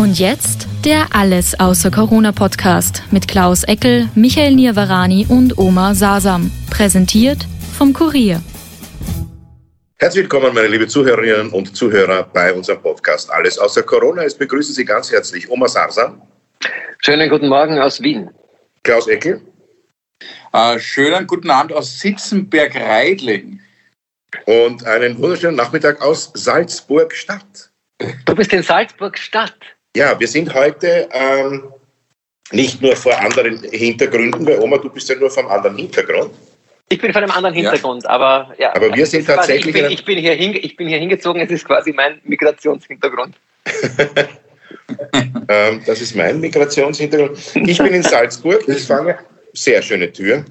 [0.00, 6.50] Und jetzt der Alles außer Corona Podcast mit Klaus Eckel, Michael Nirvarani und Oma Sasam.
[6.70, 7.46] Präsentiert
[7.76, 8.40] vom Kurier.
[9.98, 14.22] Herzlich willkommen, meine liebe Zuhörerinnen und Zuhörer bei unserem Podcast Alles außer Corona.
[14.22, 16.22] Es begrüßen Sie ganz herzlich Oma Sasam.
[17.04, 18.30] Schönen guten Morgen aus Wien.
[18.82, 19.42] Klaus Eckel.
[20.54, 23.60] Äh, schönen guten Abend aus Sitzenberg-Reidling.
[24.46, 27.70] Und einen wunderschönen Nachmittag aus Salzburg-Stadt.
[28.24, 29.58] Du bist in Salzburg-Stadt.
[29.96, 31.72] Ja, wir sind heute ähm,
[32.52, 36.32] nicht nur vor anderen Hintergründen, weil Oma, du bist ja nur vom anderen Hintergrund.
[36.88, 38.10] Ich bin von einem anderen Hintergrund, ja.
[38.10, 38.74] aber ja.
[38.74, 39.74] Aber wir sind tatsächlich.
[39.74, 43.36] Ich bin, ich, bin hier hinge, ich bin hier hingezogen, es ist quasi mein Migrationshintergrund.
[45.48, 47.38] ähm, das ist mein Migrationshintergrund.
[47.54, 49.18] Ich bin in Salzburg, ich fange.
[49.52, 50.44] Sehr schöne Tür.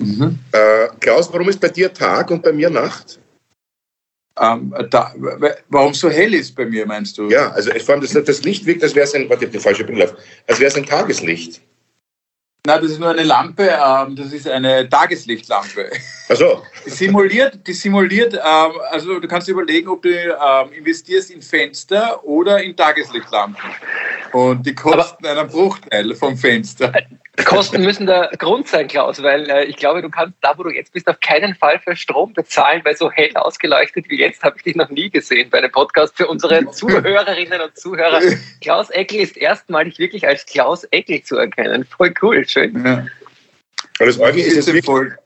[0.00, 0.38] Mhm.
[0.52, 3.18] Äh, Klaus, warum ist bei dir Tag und bei mir Nacht?
[4.42, 5.14] Ähm, da,
[5.68, 7.30] warum so hell ist bei mir, meinst du?
[7.30, 9.84] Ja, also ich fand, das, das Licht wirkt, als wäre es ein, warte, die falsche
[9.84, 10.16] Brille auf,
[10.48, 11.60] als wäre es ein Tageslicht.
[12.64, 15.90] Nein, das ist nur eine Lampe, ähm, das ist eine Tageslichtlampe.
[16.28, 16.62] Ach so.
[16.86, 21.42] Die simuliert, die simuliert ähm, also du kannst dir überlegen, ob du ähm, investierst in
[21.42, 23.62] Fenster oder in Tageslichtlampen.
[24.32, 26.92] Und die kosten Aber einen Bruchteil vom Fenster.
[27.46, 30.70] Kosten müssen der Grund sein, Klaus, weil äh, ich glaube, du kannst da, wo du
[30.70, 34.56] jetzt bist, auf keinen Fall für Strom bezahlen, weil so hell ausgeleuchtet wie jetzt habe
[34.58, 38.20] ich dich noch nie gesehen bei einem Podcast für unsere Zuhörerinnen und Zuhörer.
[38.60, 41.86] Klaus Eckel ist erstmalig wirklich als Klaus Eckel zu erkennen.
[41.86, 42.84] Voll cool, schön.
[42.84, 42.98] Ja.
[42.98, 45.16] Und das Orgel ist jetzt voll.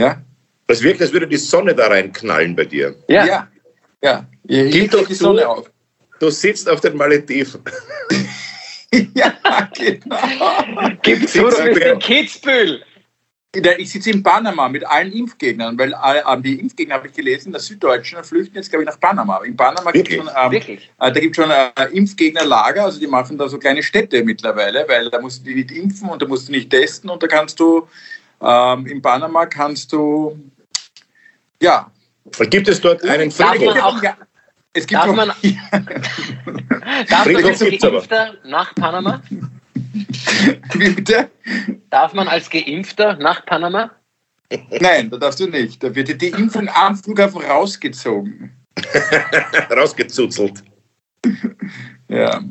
[0.00, 0.20] Ja?
[0.66, 2.96] Das wirkt, als würde die Sonne da reinknallen bei dir.
[3.06, 3.24] Ja.
[3.24, 3.48] Ja.
[4.02, 4.26] ja.
[4.44, 5.70] Gib doch die Sonne auf.
[6.18, 7.62] Du sitzt auf den Malediven.
[9.14, 10.16] ja, genau.
[11.02, 12.82] Gib zu, du bist in Kitzbühel.
[13.78, 17.60] Ich sitze in Panama mit allen Impfgegnern, weil äh, die Impfgegner, habe ich gelesen, der
[17.60, 19.38] Süddeutschen flüchten jetzt, glaube ich, nach Panama.
[19.44, 23.38] In Panama gibt es schon, ähm, äh, da gibt's schon äh, Impfgegnerlager, also die machen
[23.38, 26.48] da so kleine Städte mittlerweile, weil da musst du die nicht impfen und da musst
[26.48, 27.86] du nicht testen und da kannst du,
[28.42, 30.36] ähm, in Panama kannst du,
[31.62, 31.90] ja.
[32.50, 34.00] Gibt es dort einen Friedhof?
[34.76, 35.30] Es gibt darf man,
[37.08, 39.22] darf man als Geimpfter nach Panama?
[40.74, 41.30] Wie bitte?
[41.90, 43.90] Darf man als Geimpfter nach Panama?
[44.80, 45.82] Nein, da darfst du nicht.
[45.82, 48.50] Da wird die Impfung am Flughafen rausgezogen.
[49.70, 50.62] Rausgezuzelt.
[52.08, 52.42] Ja.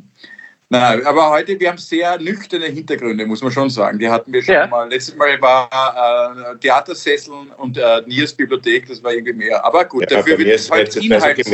[0.70, 4.00] Nein, aber heute, wir haben sehr nüchterne Hintergründe, muss man schon sagen.
[4.00, 4.66] Die hatten wir schon ja.
[4.66, 4.90] mal.
[4.90, 9.64] Letztes Mal war äh, Theatersesseln und äh, Niers Bibliothek, das war irgendwie mehr.
[9.64, 11.48] Aber gut, ja, dafür wird es heute Inhalts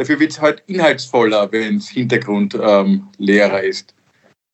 [0.00, 3.94] Dafür wird es halt inhaltsvoller, wenn es Hintergrund ähm, leerer ist.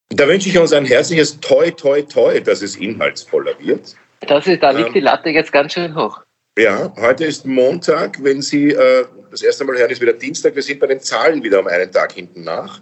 [0.09, 3.95] Da wünsche ich uns ein herzliches Toi, Toi, Toi, dass es inhaltsvoller wird.
[4.23, 6.21] Das ist, da liegt ähm, die Latte jetzt ganz schön hoch.
[6.59, 8.21] Ja, heute ist Montag.
[8.25, 10.56] Wenn Sie äh, das erste Mal hören, ist wieder Dienstag.
[10.56, 12.81] Wir sind bei den Zahlen wieder um einen Tag hinten nach.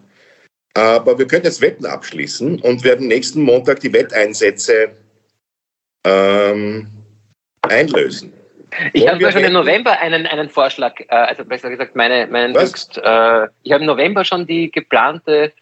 [0.72, 4.88] Aber wir können jetzt Wetten abschließen und werden nächsten Montag die Wetteinsätze
[6.06, 6.88] ähm,
[7.60, 8.32] einlösen.
[8.92, 12.98] Ich habe schon im November einen, einen Vorschlag, äh, also besser gesagt, meine, meinen Höchst,
[12.98, 15.52] äh, ich habe im November schon die geplante,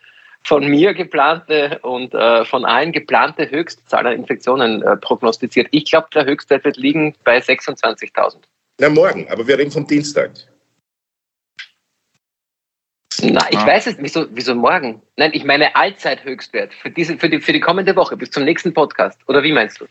[0.45, 5.69] von mir geplante und äh, von allen geplante Höchstzahl an Infektionen äh, prognostiziert.
[5.71, 8.39] Ich glaube, der Höchstwert wird liegen bei 26.000.
[8.78, 10.33] Na, morgen, aber wir reden vom Dienstag.
[13.23, 13.67] Na, ich ah.
[13.67, 14.15] weiß es nicht.
[14.17, 15.00] Wieso, wieso morgen?
[15.17, 18.75] Nein, ich meine Allzeithöchstwert für, diese, für, die, für die kommende Woche, bis zum nächsten
[18.75, 19.21] Podcast.
[19.29, 19.87] Oder wie meinst du?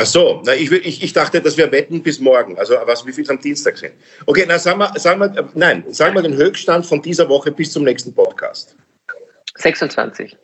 [0.00, 3.12] Ach so, na, ich, ich, ich dachte, dass wir wetten bis morgen, also was, wie
[3.12, 3.92] viel am Dienstag sind.
[4.24, 7.72] Okay, na, sagen wir, sagen wir, nein, sagen wir den Höchststand von dieser Woche bis
[7.72, 8.74] zum nächsten Podcast.
[9.58, 10.38] 26.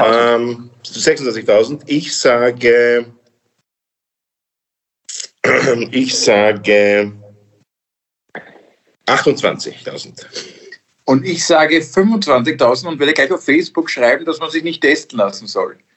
[0.00, 1.80] Ähm, 26.000.
[1.86, 3.06] Ich sage,
[5.90, 7.10] ich sage
[9.06, 10.26] 28.000.
[11.06, 15.18] Und ich sage 25.000 und werde gleich auf Facebook schreiben, dass man sich nicht testen
[15.18, 15.78] lassen soll.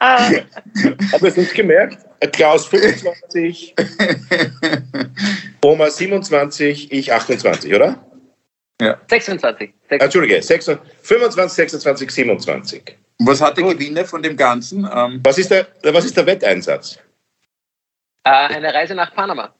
[0.00, 1.98] Haben wir es nicht gemerkt?
[2.32, 3.74] Klaus 25,
[5.62, 8.02] Oma 27, ich 28, oder?
[8.80, 8.98] Ja.
[9.08, 9.74] 26.
[9.88, 10.00] 26.
[10.00, 12.96] Entschuldige, 26, 25, 26, 27.
[13.18, 14.88] Was hat der Gewinner von dem Ganzen?
[14.90, 16.98] Ähm was, ist der, was ist der Wetteinsatz?
[18.24, 19.54] Äh, eine Reise nach Panama.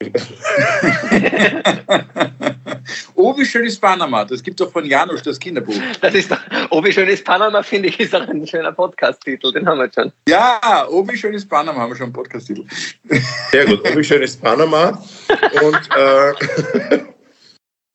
[3.14, 4.24] oh, wie schön ist Panama.
[4.24, 5.74] Das gibt doch von Janusz das Kinderbuch.
[6.00, 6.40] Das ist doch,
[6.70, 9.52] oh, wie schön ist Panama, finde ich, ist auch ein schöner Podcast-Titel.
[9.52, 10.12] Den haben wir schon.
[10.28, 12.64] Ja, oh, wie schön ist Panama, haben wir schon einen Podcast-Titel.
[13.50, 15.02] Sehr gut, oh, wie schön ist Panama.
[15.62, 16.98] Und äh,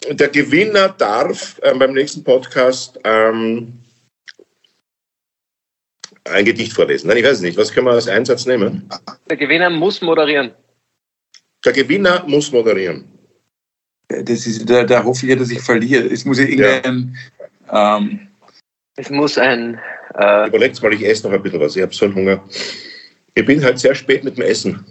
[0.14, 3.80] der Gewinner darf äh, beim nächsten Podcast ähm,
[6.26, 7.08] ein Gedicht vorlesen.
[7.08, 7.58] Nein, ich weiß es nicht.
[7.58, 8.88] Was können wir als Einsatz nehmen?
[9.30, 10.52] Der Gewinner muss moderieren.
[11.66, 13.19] Der Gewinner muss moderieren.
[14.10, 16.08] Das ist, da, da hoffe ich ja, dass ich verliere.
[16.08, 17.16] Es muss ja irgendein.
[17.72, 17.98] Ja.
[17.98, 18.28] Ähm,
[18.96, 19.80] es muss ein.
[20.16, 21.76] Äh, Überlegt mal, ich esse noch ein bisschen was.
[21.76, 22.44] Ich habe so einen Hunger.
[23.36, 24.84] Ich bin halt sehr spät mit dem Essen.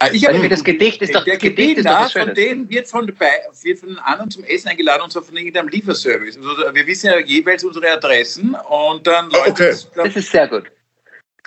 [0.00, 3.06] Ah, ich habe das Gedicht ist doch der Gedicht ist doch von denen wird von,
[3.06, 6.38] wird von den anderen zum Essen eingeladen und zwar von irgendeinem Lieferservice.
[6.38, 9.74] Also wir wissen ja jeweils unsere Adressen und dann oh, okay.
[9.94, 10.72] Das ist sehr gut.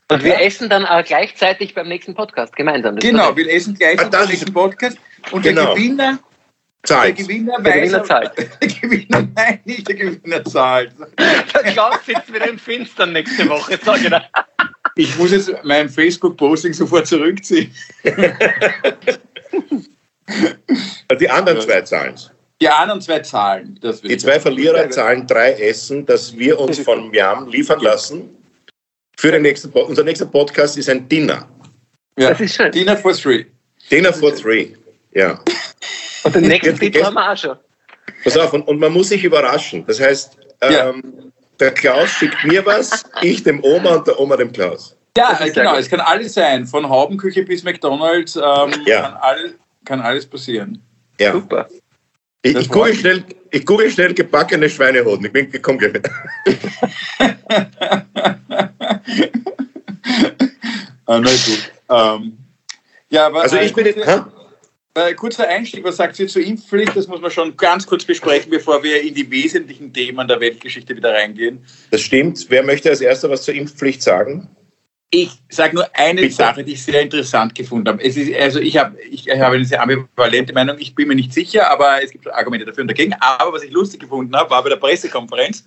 [0.09, 0.25] Und okay.
[0.25, 2.95] wir essen dann auch gleichzeitig beim nächsten Podcast gemeinsam.
[2.95, 4.97] Das genau, wir essen gleichzeitig beim nächsten Podcast
[5.31, 5.65] und genau.
[5.75, 6.19] der Gewinner
[6.83, 7.17] zahlt.
[7.17, 8.31] Der Gewinner, der Gewinner zahlt.
[8.37, 10.91] Der Gewinner, nein, nicht der Gewinner zahlt.
[11.17, 14.23] Der Klaus sitzt wieder im Finstern nächste Woche, sag ich dir.
[14.95, 17.73] Ich muss jetzt mein Facebook-Posting sofort zurückziehen.
[21.19, 22.15] Die anderen zwei zahlen
[22.61, 23.79] Die anderen zwei zahlen.
[23.81, 28.29] Die zwei Verlierer zahlen drei Essen, das wir uns von Miam liefern lassen.
[29.17, 31.47] Für den nächsten Unser nächster Podcast ist ein Dinner.
[32.17, 32.29] Ja.
[32.29, 32.71] Das ist schön.
[32.71, 33.45] Dinner for three.
[33.91, 34.75] Dinner for three,
[35.15, 35.39] ja.
[36.23, 37.57] Und den nächsten Titel haben wir auch schon.
[38.23, 39.85] Pass auf, und, und man muss sich überraschen.
[39.85, 44.51] Das heißt, ähm, der Klaus schickt mir was, ich dem Oma und der Oma dem
[44.51, 44.95] Klaus.
[45.15, 49.01] Ja, genau, es kann alles sein, von Haubenküche bis McDonalds, ähm, ja.
[49.01, 49.53] kann, all,
[49.85, 50.81] kann, alles passieren.
[51.19, 51.33] Ja.
[51.33, 51.67] Super.
[52.41, 55.25] Ich, ich google, schnell, ich google schnell gebackene Schweinehoden.
[55.27, 55.79] Ich bin gekommen.
[61.05, 61.71] ah, na gut.
[61.89, 62.37] Ähm,
[63.09, 63.99] ja, aber also ich bin jetzt,
[64.95, 66.95] äh, kurzer Einstieg, was sagt ihr zur Impfpflicht?
[66.95, 70.95] Das muss man schon ganz kurz besprechen, bevor wir in die wesentlichen Themen der Weltgeschichte
[70.95, 71.65] wieder reingehen.
[71.91, 72.45] Das stimmt.
[72.49, 74.49] Wer möchte als erster was zur Impfpflicht sagen?
[75.15, 76.33] Ich sage nur eine Bitte.
[76.33, 78.01] Sache, die ich sehr interessant gefunden habe.
[78.01, 81.69] Ist, also ich habe ich habe eine sehr ambivalente Meinung, ich bin mir nicht sicher,
[81.69, 83.13] aber es gibt Argumente dafür und dagegen.
[83.19, 85.65] Aber was ich lustig gefunden habe, war bei der Pressekonferenz,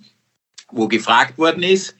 [0.71, 1.95] wo gefragt worden ist,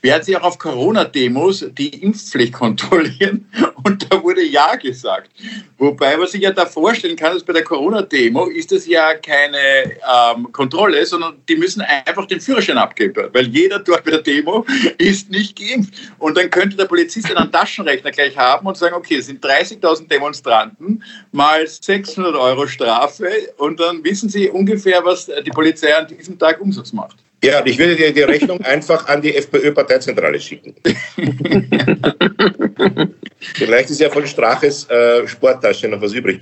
[0.00, 3.50] werden Sie auch auf Corona-Demos die Impfpflicht kontrollieren?
[3.84, 5.30] Und da wurde Ja gesagt.
[5.76, 9.58] Wobei man sich ja da vorstellen kann, dass bei der Corona-Demo ist das ja keine
[9.58, 14.64] ähm, Kontrolle, sondern die müssen einfach den Führerschein abgeben, weil jeder dort bei der Demo
[14.98, 15.94] ist nicht geimpft.
[16.18, 20.06] Und dann könnte der Polizist einen Taschenrechner gleich haben und sagen, okay, es sind 30.000
[20.06, 21.02] Demonstranten
[21.32, 26.60] mal 600 Euro Strafe und dann wissen Sie ungefähr, was die Polizei an diesem Tag
[26.60, 27.16] Umsatz macht.
[27.44, 30.74] Ja, ich würde dir die Rechnung einfach an die FPÖ-Parteizentrale schicken.
[33.54, 36.38] Vielleicht ist ja von Straches äh, Sporttasche noch was übrig.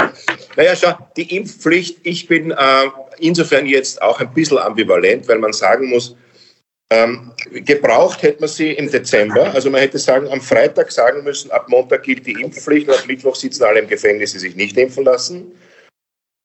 [0.57, 2.57] Naja, schau, die Impfpflicht, ich bin äh,
[3.19, 6.15] insofern jetzt auch ein bisschen ambivalent, weil man sagen muss,
[6.91, 9.55] ähm, gebraucht hätte man sie im Dezember.
[9.55, 13.07] Also man hätte sagen, am Freitag sagen müssen, ab Montag gilt die Impfpflicht und ab
[13.07, 15.53] Mittwoch sitzen alle im Gefängnis, die sich nicht impfen lassen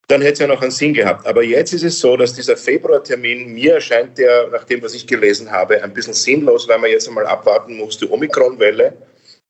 [0.08, 1.26] dann hätte es ja noch einen Sinn gehabt.
[1.26, 5.08] Aber jetzt ist es so, dass dieser Februartermin, mir erscheint der, nach dem, was ich
[5.08, 8.94] gelesen habe, ein bisschen sinnlos, weil man jetzt einmal abwarten muss, die Omikron-Welle.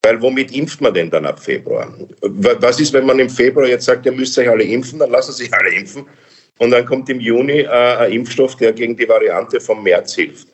[0.04, 1.92] Weil womit impft man denn dann ab Februar?
[2.22, 5.33] Was ist, wenn man im Februar jetzt sagt, ihr müsst euch alle impfen, dann lassen
[5.33, 6.06] sich alle impfen.
[6.59, 10.47] Und dann kommt im Juni äh, ein Impfstoff, der gegen die Variante vom März hilft.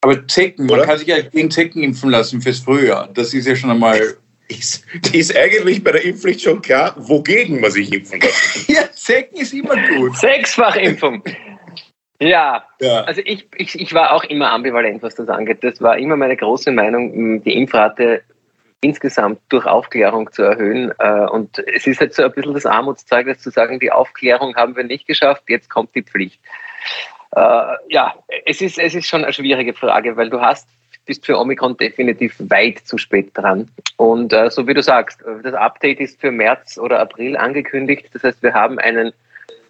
[0.00, 0.78] Aber Zecken, Oder?
[0.78, 3.10] man kann sich ja gegen Zecken impfen lassen fürs Frühjahr.
[3.14, 4.16] Das ist ja schon einmal
[4.48, 8.30] ist, ist eigentlich bei der Impfpflicht schon klar, wogegen man sich impfen kann.
[8.68, 10.16] ja, Zecken ist immer gut.
[10.16, 11.22] Sechsfachimpfung.
[12.18, 15.62] Ja, ja, also ich, ich, ich war auch immer ambivalent, was das angeht.
[15.62, 18.22] Das war immer meine große Meinung, die Impfrate
[18.80, 20.92] insgesamt durch Aufklärung zu erhöhen.
[20.98, 24.76] Äh, und es ist halt so ein bisschen das Armutszeugnis zu sagen, die Aufklärung haben
[24.76, 26.40] wir nicht geschafft, jetzt kommt die Pflicht.
[27.32, 27.40] Äh,
[27.88, 30.68] ja, es ist, es ist schon eine schwierige Frage, weil du hast
[31.06, 33.68] bist für Omikron definitiv weit zu spät dran.
[33.96, 38.08] Und äh, so wie du sagst, das Update ist für März oder April angekündigt.
[38.12, 39.12] Das heißt, wir haben einen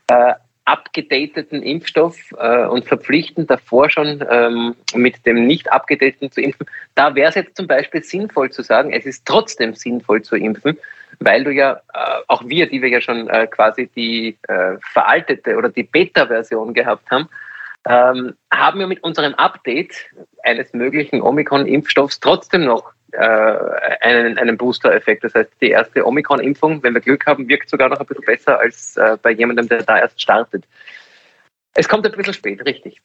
[0.09, 0.35] äh,
[0.67, 6.67] abgedateten Impfstoff äh, und verpflichten davor schon ähm, mit dem nicht abgedateten zu impfen.
[6.97, 10.77] Da wäre es jetzt zum Beispiel sinnvoll zu sagen, es ist trotzdem sinnvoll zu impfen,
[11.21, 15.57] weil du ja, äh, auch wir, die wir ja schon äh, quasi die äh, veraltete
[15.57, 17.29] oder die Beta-Version gehabt haben,
[17.87, 20.11] ähm, haben wir mit unserem Update
[20.43, 23.19] eines möglichen Omikron-Impfstoffs trotzdem noch äh,
[24.01, 25.25] einen, einen Booster-Effekt.
[25.25, 28.59] Das heißt, die erste Omikron-Impfung, wenn wir Glück haben, wirkt sogar noch ein bisschen besser
[28.59, 30.65] als äh, bei jemandem, der da erst startet.
[31.75, 33.01] Es kommt ein bisschen spät, richtig.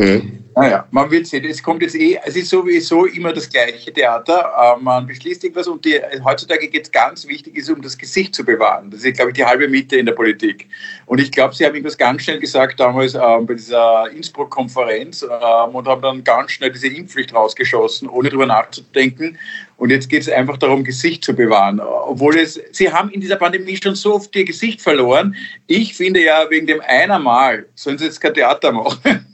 [0.00, 0.14] Hm.
[0.14, 0.40] Mhm.
[0.56, 1.44] Naja, man wird sehen.
[1.44, 4.76] Es kommt jetzt eh, es ist sowieso immer das gleiche Theater.
[4.76, 8.34] Äh, man beschließt irgendwas und die, heutzutage geht es ganz wichtig, ist, um das Gesicht
[8.34, 8.90] zu bewahren.
[8.90, 10.68] Das ist, glaube ich, die halbe Miete in der Politik.
[11.06, 15.26] Und ich glaube, Sie haben irgendwas ganz schnell gesagt damals äh, bei dieser Innsbruck-Konferenz äh,
[15.72, 19.38] und haben dann ganz schnell diese Impfpflicht rausgeschossen, ohne darüber nachzudenken.
[19.80, 21.80] Und jetzt geht es einfach darum, Gesicht zu bewahren.
[21.80, 25.34] Obwohl es, Sie haben in dieser Pandemie schon so oft Ihr Gesicht verloren.
[25.68, 29.00] Ich finde ja, wegen dem einer Mal sollen Sie jetzt kein Theater machen.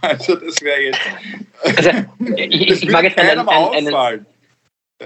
[0.00, 1.00] also das wäre jetzt.
[1.62, 1.90] Also,
[2.36, 4.26] ich, ich mag jetzt einen, einen, einen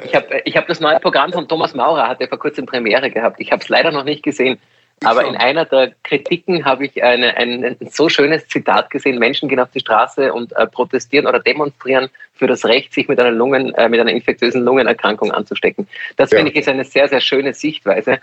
[0.05, 3.11] ich habe ich hab das neue Programm von Thomas Maurer, hat er vor kurzem Premiere
[3.11, 3.41] gehabt.
[3.41, 4.61] Ich habe es leider noch nicht gesehen.
[5.03, 9.49] Aber in einer der Kritiken habe ich eine, ein, ein, so schönes Zitat gesehen: Menschen
[9.49, 13.31] gehen auf die Straße und äh, protestieren oder demonstrieren für das Recht, sich mit einer,
[13.31, 15.87] Lungen, äh, mit einer infektiösen Lungenerkrankung anzustecken.
[16.17, 16.38] Das ja.
[16.38, 18.19] finde ich ist eine sehr, sehr schöne Sichtweise,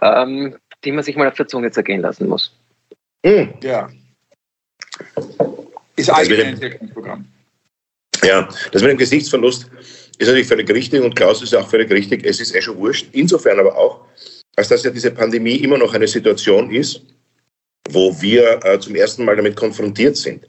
[0.00, 2.56] ähm, die man sich mal auf der Zunge zergehen lassen muss.
[3.24, 3.54] Mhm.
[3.62, 3.88] Ja,
[5.96, 7.24] ist allgemein ein Programm.
[8.22, 9.70] Ja, das mit dem Gesichtsverlust
[10.18, 12.24] ist natürlich völlig richtig und Klaus ist auch völlig richtig.
[12.24, 13.08] Es ist eh schon wurscht.
[13.12, 14.00] Insofern aber auch,
[14.56, 17.02] als dass ja diese Pandemie immer noch eine Situation ist,
[17.90, 20.46] wo wir äh, zum ersten Mal damit konfrontiert sind.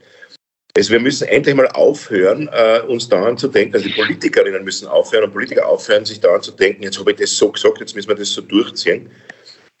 [0.76, 4.86] Also wir müssen endlich mal aufhören, äh, uns daran zu denken, also die Politikerinnen müssen
[4.86, 7.96] aufhören und Politiker aufhören, sich daran zu denken, jetzt habe ich das so gesagt, jetzt
[7.96, 9.10] müssen wir das so durchziehen,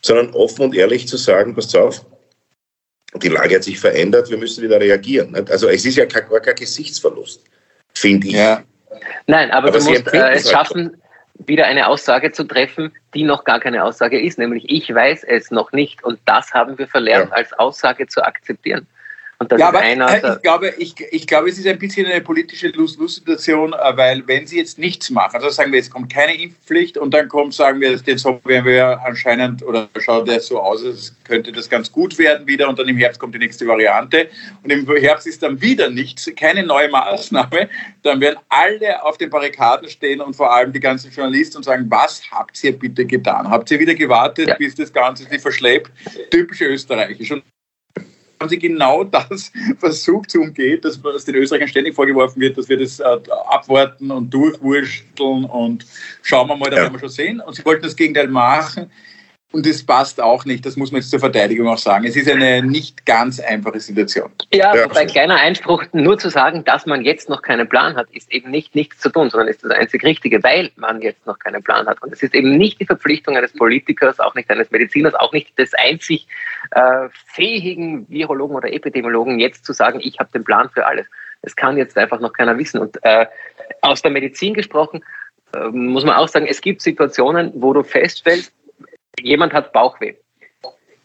[0.00, 2.06] sondern offen und ehrlich zu sagen, passt auf,
[3.14, 5.34] die Lage hat sich verändert, wir müssen wieder reagieren.
[5.50, 7.44] Also es ist ja gar kein Gesichtsverlust,
[7.92, 8.32] finde ich.
[8.32, 8.62] Ja.
[9.26, 10.96] Nein, aber, aber du musst äh, es halt schaffen,
[11.44, 15.50] wieder eine Aussage zu treffen, die noch gar keine Aussage ist, nämlich ich weiß es
[15.50, 17.36] noch nicht und das haben wir verlernt, ja.
[17.36, 18.86] als Aussage zu akzeptieren.
[19.38, 22.22] Und das ja, aber einer, ich, glaube, ich, ich glaube, es ist ein bisschen eine
[22.22, 26.34] politische Lose-Lose-Situation, äh, weil wenn sie jetzt nichts machen, also sagen wir, es kommt keine
[26.40, 30.58] Impfpflicht und dann kommt, sagen wir, den Sommer werden wir anscheinend, oder schaut der so
[30.58, 33.66] aus, als könnte das ganz gut werden wieder und dann im Herbst kommt die nächste
[33.66, 34.28] Variante
[34.62, 37.68] und im Herbst ist dann wieder nichts, keine neue Maßnahme,
[38.02, 41.84] dann werden alle auf den Barrikaden stehen und vor allem die ganzen Journalisten und sagen,
[41.90, 43.50] was habt ihr bitte getan?
[43.50, 44.54] Habt ihr wieder gewartet, ja.
[44.54, 45.90] bis das Ganze sich verschleppt?
[46.30, 47.32] Typisch österreichisch.
[47.32, 47.42] Und
[48.40, 52.68] haben sie genau das versucht zu umgehen, dass was den Österreichern ständig vorgeworfen wird, dass
[52.68, 55.86] wir das äh, abwarten und durchwursteln und
[56.22, 56.82] schauen wir mal, da ja.
[56.82, 57.40] werden wir schon sehen.
[57.40, 58.90] Und sie wollten das Gegenteil machen.
[59.52, 62.04] Und das passt auch nicht, das muss man jetzt zur Verteidigung auch sagen.
[62.04, 64.30] Es ist eine nicht ganz einfache Situation.
[64.52, 64.84] Ja, ja.
[64.84, 68.50] wobei kleiner Einspruch, nur zu sagen, dass man jetzt noch keinen Plan hat, ist eben
[68.50, 71.86] nicht nichts zu tun, sondern ist das einzig Richtige, weil man jetzt noch keinen Plan
[71.86, 72.02] hat.
[72.02, 75.56] Und es ist eben nicht die Verpflichtung eines Politikers, auch nicht eines Mediziners, auch nicht
[75.58, 76.26] des einzig
[76.72, 81.06] äh, fähigen Virologen oder Epidemiologen, jetzt zu sagen, ich habe den Plan für alles.
[81.42, 82.80] Das kann jetzt einfach noch keiner wissen.
[82.80, 83.26] Und äh,
[83.80, 85.04] aus der Medizin gesprochen,
[85.54, 88.52] äh, muss man auch sagen, es gibt Situationen, wo du feststellst,
[89.20, 90.14] jemand hat Bauchweh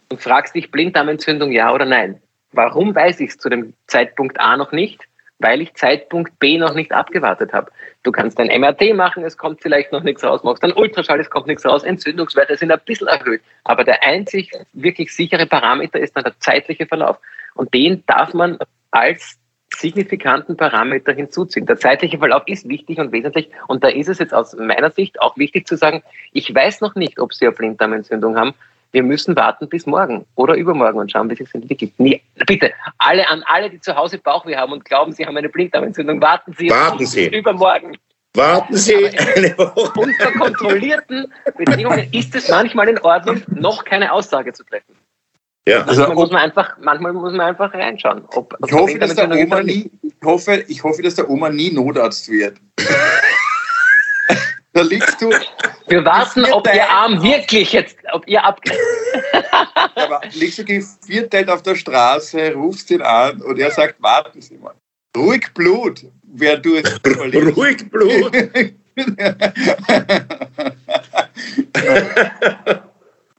[0.09, 2.21] und fragst dich Blinddarmentzündung ja oder nein.
[2.51, 5.01] Warum weiß ich es zu dem Zeitpunkt A noch nicht?
[5.39, 7.71] Weil ich Zeitpunkt B noch nicht abgewartet habe.
[8.03, 11.29] Du kannst ein MRT machen, es kommt vielleicht noch nichts raus, machst dann Ultraschall, es
[11.29, 13.41] kommt nichts raus, Entzündungswerte sind ein bisschen erhöht.
[13.63, 17.17] Aber der einzig wirklich sichere Parameter ist dann der zeitliche Verlauf.
[17.55, 18.59] Und den darf man
[18.91, 19.39] als
[19.75, 21.65] signifikanten Parameter hinzuziehen.
[21.65, 25.21] Der zeitliche Verlauf ist wichtig und wesentlich und da ist es jetzt aus meiner Sicht
[25.21, 28.53] auch wichtig zu sagen, ich weiß noch nicht, ob Sie eine Blinddarmentzündung haben.
[28.91, 31.93] Wir müssen warten bis morgen oder übermorgen und schauen, wie sich entwickelt.
[31.97, 35.47] Nee, bitte, alle an alle, die zu Hause Bauchweh haben und glauben, sie haben eine
[35.47, 37.27] Blinddarmentzündung, warten Sie, warten Sie.
[37.27, 37.97] übermorgen.
[38.33, 39.99] Warten Sie eine Woche.
[39.99, 44.95] Unter kontrollierten Bedingungen ist es manchmal in Ordnung, noch keine Aussage zu treffen.
[45.67, 45.83] Ja.
[45.83, 48.23] Also manchmal, muss man einfach, manchmal muss man einfach reinschauen.
[48.33, 51.71] Ob, ich, hoffe, dass der Oma nie, ich, hoffe, ich hoffe, dass der Oma nie
[51.71, 52.57] Notarzt wird.
[54.73, 55.29] da liegst du.
[55.87, 58.59] Wir warten, ob ihr Arm wirklich jetzt, ob ihr ab.
[59.95, 64.57] aber liegst du gevierteilt auf der Straße, rufst ihn an und er sagt, warten Sie
[64.57, 64.73] mal.
[65.15, 66.99] Ruhig Blut, wer du es
[67.55, 68.33] Ruhig Blut.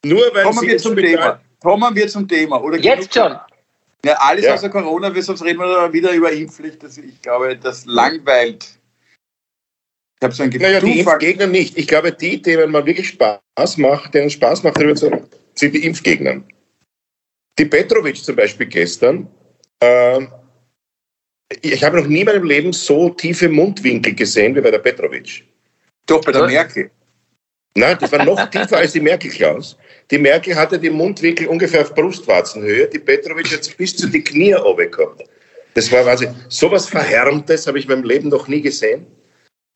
[0.05, 1.41] Nur weil Kommen Sie wir zum Thema.
[1.63, 2.61] Kommen wir zum Thema.
[2.61, 3.37] Oder Jetzt schon.
[4.05, 4.55] Ja, alles ja.
[4.55, 6.83] außer Corona, sonst reden wir wieder über Impfpflicht.
[6.83, 8.69] Das, ich glaube, das langweilt.
[10.19, 10.69] Ich habe so ein Gefühl.
[10.69, 11.79] Naja, die Impfgegner nicht.
[11.79, 16.43] Ich glaube, die, denen man wirklich Spaß macht, denen Spaß macht, sind die Impfgegner.
[17.59, 19.29] Die Petrovic zum Beispiel gestern,
[19.81, 20.21] äh,
[21.61, 25.45] ich habe noch nie in meinem Leben so tiefe Mundwinkel gesehen wie bei der Petrovic.
[26.07, 26.91] Doch, bei der Merkel.
[27.75, 29.79] Nein, das war noch tiefer als die Merkel, Klaus.
[30.11, 34.55] Die Merkel hatte die Mundwinkel ungefähr auf Brustwarzenhöhe, die Petrovic hat bis zu die Knie
[34.55, 35.25] oben gehabt.
[35.75, 39.07] Das war quasi sowas Verhärmtes, habe ich in meinem Leben noch nie gesehen.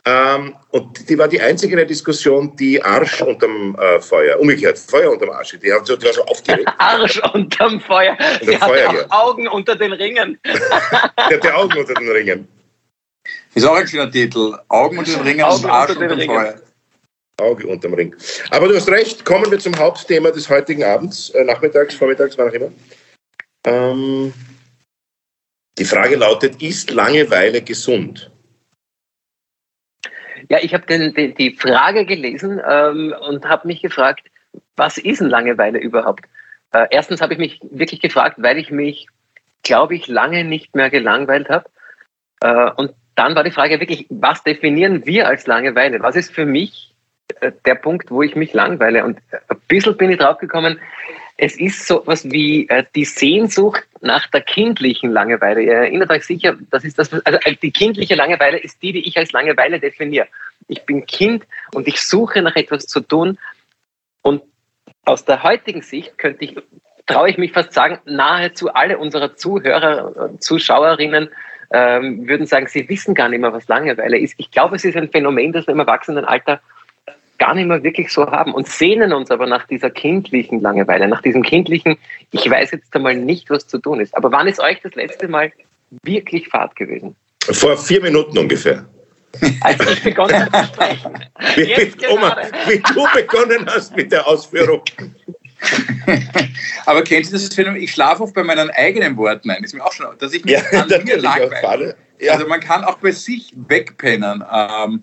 [0.04, 5.30] Ähm, und die war die einzige Diskussion, die Arsch unterm äh, Feuer, umgekehrt, Feuer unterm
[5.30, 6.68] Arsch, die, hat so, die war so aufgeregt.
[6.78, 8.16] Arsch unterm Feuer.
[8.40, 10.38] Unter die Feuer, hatte auch Augen unter den Ringen.
[10.44, 12.46] die hatte Augen unter den Ringen.
[13.54, 14.56] Ist auch ein schöner Titel.
[14.68, 16.54] Augen unter den Ringen Augen und Arsch unter dem Feuer.
[17.38, 18.14] Auge unterm Ring.
[18.50, 22.48] Aber du hast recht, kommen wir zum Hauptthema des heutigen Abends, äh, nachmittags, vormittags, wann
[22.48, 22.72] auch immer.
[23.64, 24.32] Ähm,
[25.78, 28.30] die Frage lautet, ist Langeweile gesund?
[30.48, 34.26] Ja, ich habe die Frage gelesen ähm, und habe mich gefragt,
[34.76, 36.24] was ist denn Langeweile überhaupt?
[36.72, 39.08] Äh, erstens habe ich mich wirklich gefragt, weil ich mich,
[39.62, 41.68] glaube ich, lange nicht mehr gelangweilt habe.
[42.40, 46.00] Äh, und dann war die Frage wirklich, was definieren wir als Langeweile?
[46.00, 46.95] Was ist für mich
[47.40, 49.04] der Punkt, wo ich mich langweile?
[49.04, 50.80] Und ein bisschen bin ich draufgekommen,
[51.38, 55.62] es ist so etwas wie äh, die Sehnsucht nach der kindlichen Langeweile.
[55.62, 59.06] Ihr erinnert euch sicher, das ist das, also äh, die kindliche Langeweile ist die, die
[59.06, 60.28] ich als Langeweile definiere.
[60.68, 63.38] Ich bin Kind und ich suche nach etwas zu tun.
[64.22, 64.42] Und
[65.04, 66.56] aus der heutigen Sicht könnte ich,
[67.04, 71.28] traue ich mich fast sagen, nahezu alle unserer Zuhörer, Zuschauerinnen
[71.70, 74.34] ähm, würden sagen, sie wissen gar nicht mehr, was Langeweile ist.
[74.38, 76.60] Ich glaube, es ist ein Phänomen, das wir im Erwachsenenalter
[77.38, 81.22] gar nicht mehr wirklich so haben und sehnen uns aber nach dieser kindlichen Langeweile, nach
[81.22, 81.96] diesem kindlichen,
[82.30, 84.16] ich weiß jetzt einmal nicht, was zu tun ist.
[84.16, 85.52] Aber wann ist euch das letzte Mal
[86.02, 87.16] wirklich Fahrt gewesen?
[87.50, 88.84] Vor vier Minuten ungefähr.
[89.60, 91.18] Als ich begonnen habe zu sprechen.
[91.56, 94.82] Wie, Oma, wie du begonnen hast mit der Ausführung.
[96.86, 97.80] Aber kennst du das Phänomen?
[97.80, 99.62] Ich schlafe oft bei meinen eigenen Worten ein.
[99.62, 101.96] Das ist mir auch schon, dass ich mich ja, an mir langweile.
[102.18, 102.32] Ja.
[102.34, 104.44] Also man kann auch bei sich wegpennen.
[104.52, 105.02] Ähm,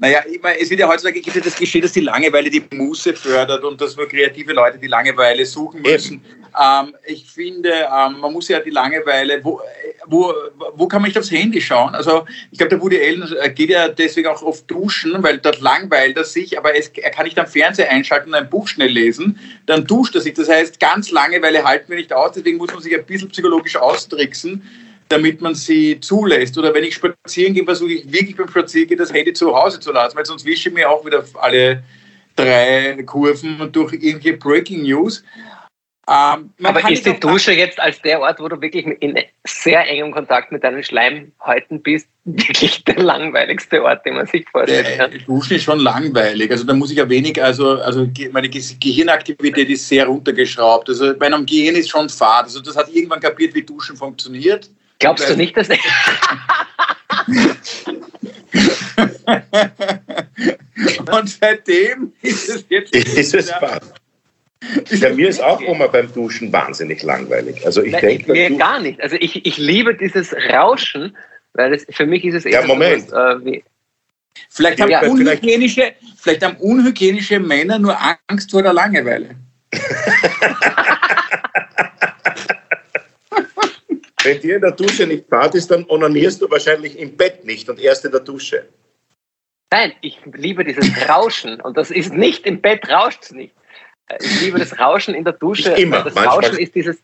[0.00, 2.64] naja, ich meine, es wird ja heutzutage gibt ja das Klischee, dass die Langeweile die
[2.74, 6.24] Muße fördert und dass nur kreative Leute die Langeweile suchen müssen.
[6.58, 9.60] Ähm, ich finde, ähm, man muss ja die Langeweile, wo,
[10.06, 10.32] wo,
[10.74, 11.94] wo kann man nicht aufs Handy schauen?
[11.94, 15.60] Also ich glaube, der Woody Allen äh, geht ja deswegen auch oft duschen, weil dort
[15.60, 18.90] langweilt er sich, aber es, er kann nicht am Fernseher einschalten und ein Buch schnell
[18.90, 20.32] lesen, dann duscht er sich.
[20.32, 23.76] Das heißt, ganz Langeweile halten wir nicht aus, deswegen muss man sich ein bisschen psychologisch
[23.76, 24.62] austricksen
[25.10, 26.56] damit man sie zulässt.
[26.56, 29.92] Oder wenn ich spazieren gehe, versuche ich wirklich beim Spaziergehen das Handy zu Hause zu
[29.92, 31.82] lassen, weil sonst wische ich mir auch wieder alle
[32.36, 35.22] drei Kurven durch irgendwelche Breaking News.
[36.08, 40.10] Ähm, Aber ist die Dusche jetzt als der Ort, wo du wirklich in sehr engem
[40.12, 45.12] Kontakt mit deinen Schleimhäuten bist, wirklich der langweiligste Ort, den man sich vorstellen kann?
[45.26, 46.50] Duschen ist schon langweilig.
[46.50, 50.88] Also da muss ich ja wenig, also, also meine Gehirnaktivität ist sehr runtergeschraubt.
[50.88, 52.44] Also meinem Gehirn ist schon fad.
[52.44, 54.70] Also das hat irgendwann kapiert, wie Duschen funktioniert.
[55.00, 55.68] Glaubst du nicht, dass...
[61.12, 62.94] Und seitdem ist es jetzt...
[62.94, 63.82] Ist es fad.
[64.90, 67.64] Ja, mir ist auch immer beim Duschen wahnsinnig langweilig.
[67.64, 69.00] Also ich denke, mir gar nicht.
[69.00, 71.16] Also ich, ich liebe dieses Rauschen,
[71.54, 73.08] weil es, für mich ist es eher ja, Moment.
[73.08, 73.62] So was, äh,
[74.50, 77.96] vielleicht, haben ja, unhygienische, vielleicht haben unhygienische Männer nur
[78.28, 79.30] Angst vor der Langeweile.
[84.22, 87.68] Wenn dir in der Dusche nicht fad ist, dann onanierst du wahrscheinlich im Bett nicht
[87.68, 88.68] und erst in der Dusche.
[89.72, 93.54] Nein, ich liebe dieses Rauschen und das ist nicht im Bett, rauscht es nicht.
[94.20, 95.72] Ich liebe das Rauschen in der Dusche.
[95.72, 96.02] immer.
[96.02, 96.98] Das Rauschen ist dieses,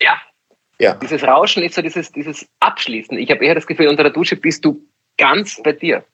[0.00, 0.20] ja,
[0.78, 0.94] ja.
[0.94, 3.18] Dieses Rauschen ist so dieses, dieses Abschließen.
[3.18, 4.80] Ich habe eher das Gefühl, unter der Dusche bist du
[5.16, 6.04] ganz bei dir.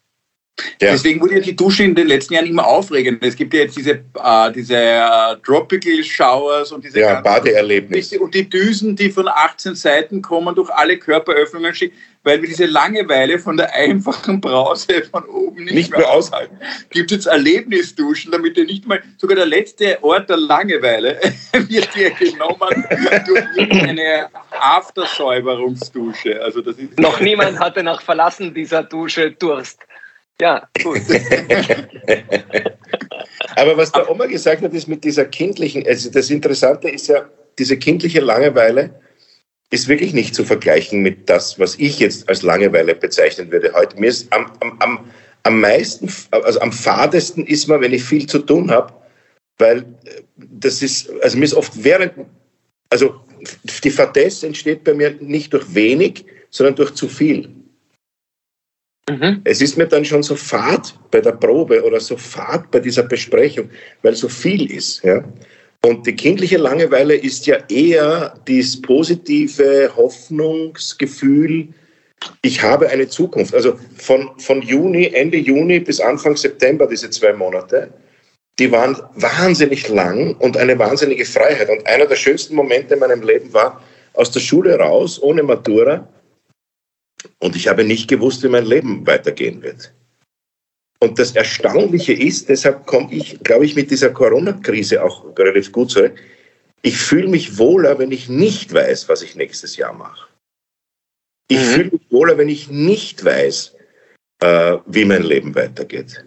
[0.81, 0.93] Ja.
[0.93, 3.27] Deswegen wurde ja die Dusche in den letzten Jahren immer aufregender.
[3.27, 8.21] Es gibt ja jetzt diese, äh, diese äh, Tropical Showers und diese ja, Badeerlebnisse.
[8.21, 12.67] Und die Düsen, die von 18 Seiten kommen, durch alle Körperöffnungen schicken, weil wir diese
[12.67, 16.57] Langeweile von der einfachen Brause von oben nicht, nicht mehr, mehr aushalten.
[16.91, 21.19] Gibt es jetzt Erlebnisduschen, damit ihr nicht mal, sogar der letzte Ort der Langeweile
[21.53, 22.85] wird hier genommen
[23.27, 26.41] durch eine Aftersäuberungsdusche.
[26.41, 29.81] Also das ist Noch niemand hatte nach Verlassen dieser Dusche Durst.
[30.41, 31.01] Ja, gut.
[33.57, 37.29] Aber was der Oma gesagt hat, ist mit dieser kindlichen, also das Interessante ist ja,
[37.59, 39.01] diese kindliche Langeweile
[39.71, 43.99] ist wirklich nicht zu vergleichen mit das, was ich jetzt als Langeweile bezeichnen würde heute.
[43.99, 45.11] Mir ist am, am, am,
[45.45, 48.93] am meisten, also am fadesten ist man, wenn ich viel zu tun habe,
[49.59, 49.85] weil
[50.37, 52.13] das ist, also mir ist oft während,
[52.91, 53.21] also
[53.83, 57.49] die Fadesse entsteht bei mir nicht durch wenig, sondern durch zu viel.
[59.09, 59.43] Mhm.
[59.45, 63.03] Es ist mir dann schon so fad bei der Probe oder so fad bei dieser
[63.03, 63.69] Besprechung,
[64.03, 65.05] weil so viel ist.
[65.05, 65.23] Ja?
[65.85, 71.69] Und die kindliche Langeweile ist ja eher das positive Hoffnungsgefühl,
[72.43, 73.55] ich habe eine Zukunft.
[73.55, 77.93] Also von, von Juni, Ende Juni bis Anfang September, diese zwei Monate,
[78.59, 81.69] die waren wahnsinnig lang und eine wahnsinnige Freiheit.
[81.69, 83.83] Und einer der schönsten Momente in meinem Leben war,
[84.15, 86.09] aus der Schule raus, ohne Matura,
[87.39, 89.93] und ich habe nicht gewusst, wie mein Leben weitergehen wird.
[91.01, 95.91] Und das Erstaunliche ist, deshalb komme ich, glaube ich, mit dieser Corona-Krise auch relativ gut
[95.91, 96.15] zurück.
[96.83, 100.29] Ich fühle mich wohler, wenn ich nicht weiß, was ich nächstes Jahr mache.
[101.49, 101.63] Ich mhm.
[101.63, 103.75] fühle mich wohler, wenn ich nicht weiß,
[104.41, 106.25] äh, wie mein Leben weitergeht.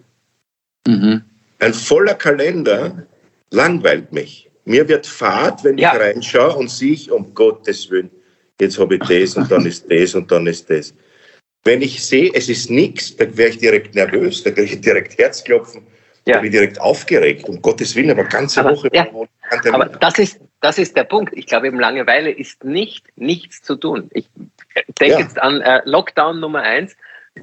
[0.86, 1.22] Mhm.
[1.58, 3.06] Ein voller Kalender
[3.50, 4.48] langweilt mich.
[4.64, 5.94] Mir wird Fahrt, wenn ja.
[5.94, 8.10] ich reinschaue und sehe ich, um Gottes Willen,
[8.60, 10.94] jetzt habe ich das und dann ist das und dann ist das.
[11.64, 15.18] Wenn ich sehe, es ist nichts, dann wäre ich direkt nervös, dann kriege ich direkt
[15.18, 15.86] Herzklopfen,
[16.26, 16.34] ja.
[16.34, 17.48] dann bin ich direkt aufgeregt.
[17.48, 18.88] Um Gottes Willen, aber ganze aber, Woche.
[18.92, 19.06] Ja.
[19.72, 21.32] Aber das ist, das ist der Punkt.
[21.36, 24.10] Ich glaube, eben Langeweile ist nicht nichts zu tun.
[24.12, 24.28] Ich
[25.00, 25.20] denke ja.
[25.20, 26.96] jetzt an äh, Lockdown Nummer eins,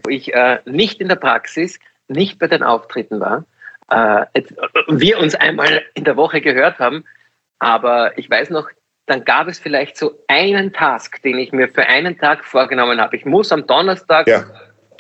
[0.03, 3.45] wo ich äh, nicht in der Praxis, nicht bei den Auftritten war.
[3.89, 4.53] Äh, jetzt,
[4.87, 7.05] wir uns einmal in der Woche gehört haben,
[7.59, 8.69] aber ich weiß noch,
[9.07, 13.15] dann gab es vielleicht so einen Task, den ich mir für einen Tag vorgenommen habe.
[13.15, 14.45] Ich muss am Donnerstag ja.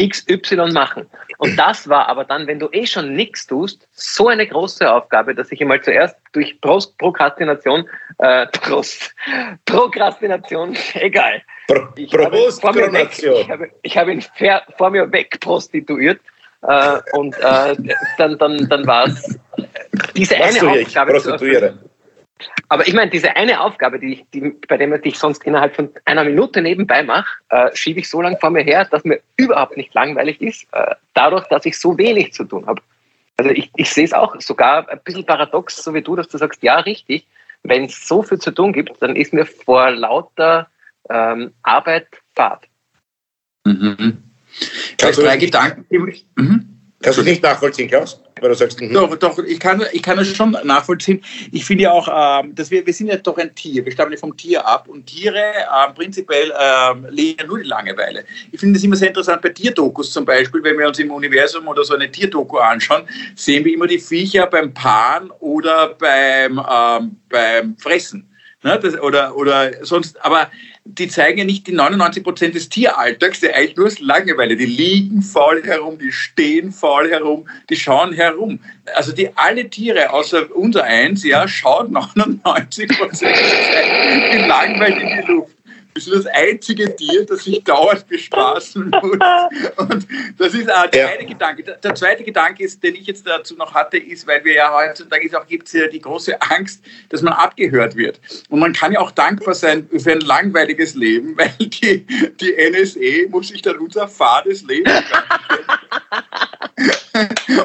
[0.01, 1.07] XY machen.
[1.37, 5.33] Und das war aber dann, wenn du eh schon nichts tust, so eine große Aufgabe,
[5.33, 7.87] dass ich einmal zuerst durch Prost Prokrastination,
[8.19, 9.15] äh, Prost,
[9.65, 11.41] Prokrastination, egal.
[11.67, 14.23] Pro, ich habe, ich habe ihn
[14.77, 16.19] vor mir weg prostituiert.
[16.61, 17.75] Äh, und äh,
[18.17, 19.39] dann, dann, dann war es
[20.15, 21.17] diese eine Aufgabe.
[21.17, 21.77] Ich prostituiere.
[22.67, 25.89] Aber ich meine, diese eine Aufgabe, die ich, die, bei der ich sonst innerhalb von
[26.03, 29.77] einer Minute nebenbei mache, äh, schiebe ich so lange vor mir her, dass mir überhaupt
[29.77, 32.81] nicht langweilig ist, äh, dadurch, dass ich so wenig zu tun habe.
[33.37, 36.37] Also ich, ich sehe es auch sogar ein bisschen paradox, so wie du, dass du
[36.37, 37.25] sagst, ja, richtig,
[37.63, 40.69] wenn es so viel zu tun gibt, dann ist mir vor lauter
[41.09, 42.65] ähm, Arbeit Fahrt.
[43.65, 44.23] Mhm.
[44.97, 45.85] Kannst du drei Gedanken.
[46.35, 46.74] Mhm.
[47.05, 48.19] Kannst du nicht nachvollziehen, Klaus?
[48.41, 48.91] Weil du sagst, mhm.
[48.91, 51.23] doch, doch, ich kann, ich kann das schon nachvollziehen.
[51.51, 52.07] Ich finde ja auch,
[52.43, 53.85] ähm, dass wir, wir sind ja doch ein Tier.
[53.85, 57.65] Wir stammen ja vom Tier ab und Tiere ähm, prinzipiell ähm, leben ja nur die
[57.65, 58.25] Langeweile.
[58.51, 61.67] Ich finde das immer sehr interessant bei Tierdokus zum Beispiel, wenn wir uns im Universum
[61.67, 63.03] oder so eine Tierdoku anschauen,
[63.35, 68.27] sehen wir immer die Viecher beim Paaren oder beim, ähm, beim Fressen.
[68.63, 70.49] Ne, das, oder, oder sonst, aber
[70.87, 74.55] die zeigen ja nicht die 99 Prozent des Tieralltags, die eigentlich nur das Langeweile.
[74.55, 78.59] Die liegen faul herum, die stehen faul herum, die schauen herum.
[78.93, 81.91] Also die alle Tiere außer unser eins, ja, schauen
[82.43, 83.35] 99 Prozent
[84.31, 85.54] gelangweilt in die Luft
[85.95, 89.17] bist du das einzige Tier, das sich dauernd bespaßen muss.
[89.77, 91.17] Und das ist auch der ja.
[91.17, 91.63] eine Gedanke.
[91.63, 95.25] Der zweite Gedanke ist, den ich jetzt dazu noch hatte, ist, weil wir ja heutzutage
[95.39, 98.19] auch gibt es ja die große Angst, dass man abgehört wird.
[98.49, 102.05] Und man kann ja auch dankbar sein für ein langweiliges Leben, weil die,
[102.41, 104.91] die NSA muss sich dann unser fades Leben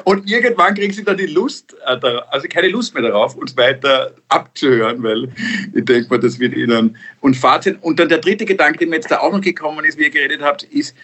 [0.04, 1.98] Und irgendwann kriegen sie dann die Lust, äh,
[2.30, 5.28] also keine Lust mehr darauf, uns weiter abzuhören, weil
[5.74, 7.78] ich denke mal, das wird ihnen und Fazit.
[7.82, 10.10] Und dann der dritte Gedanke, der mir jetzt da auch noch gekommen ist, wie ihr
[10.10, 10.96] geredet habt, ist,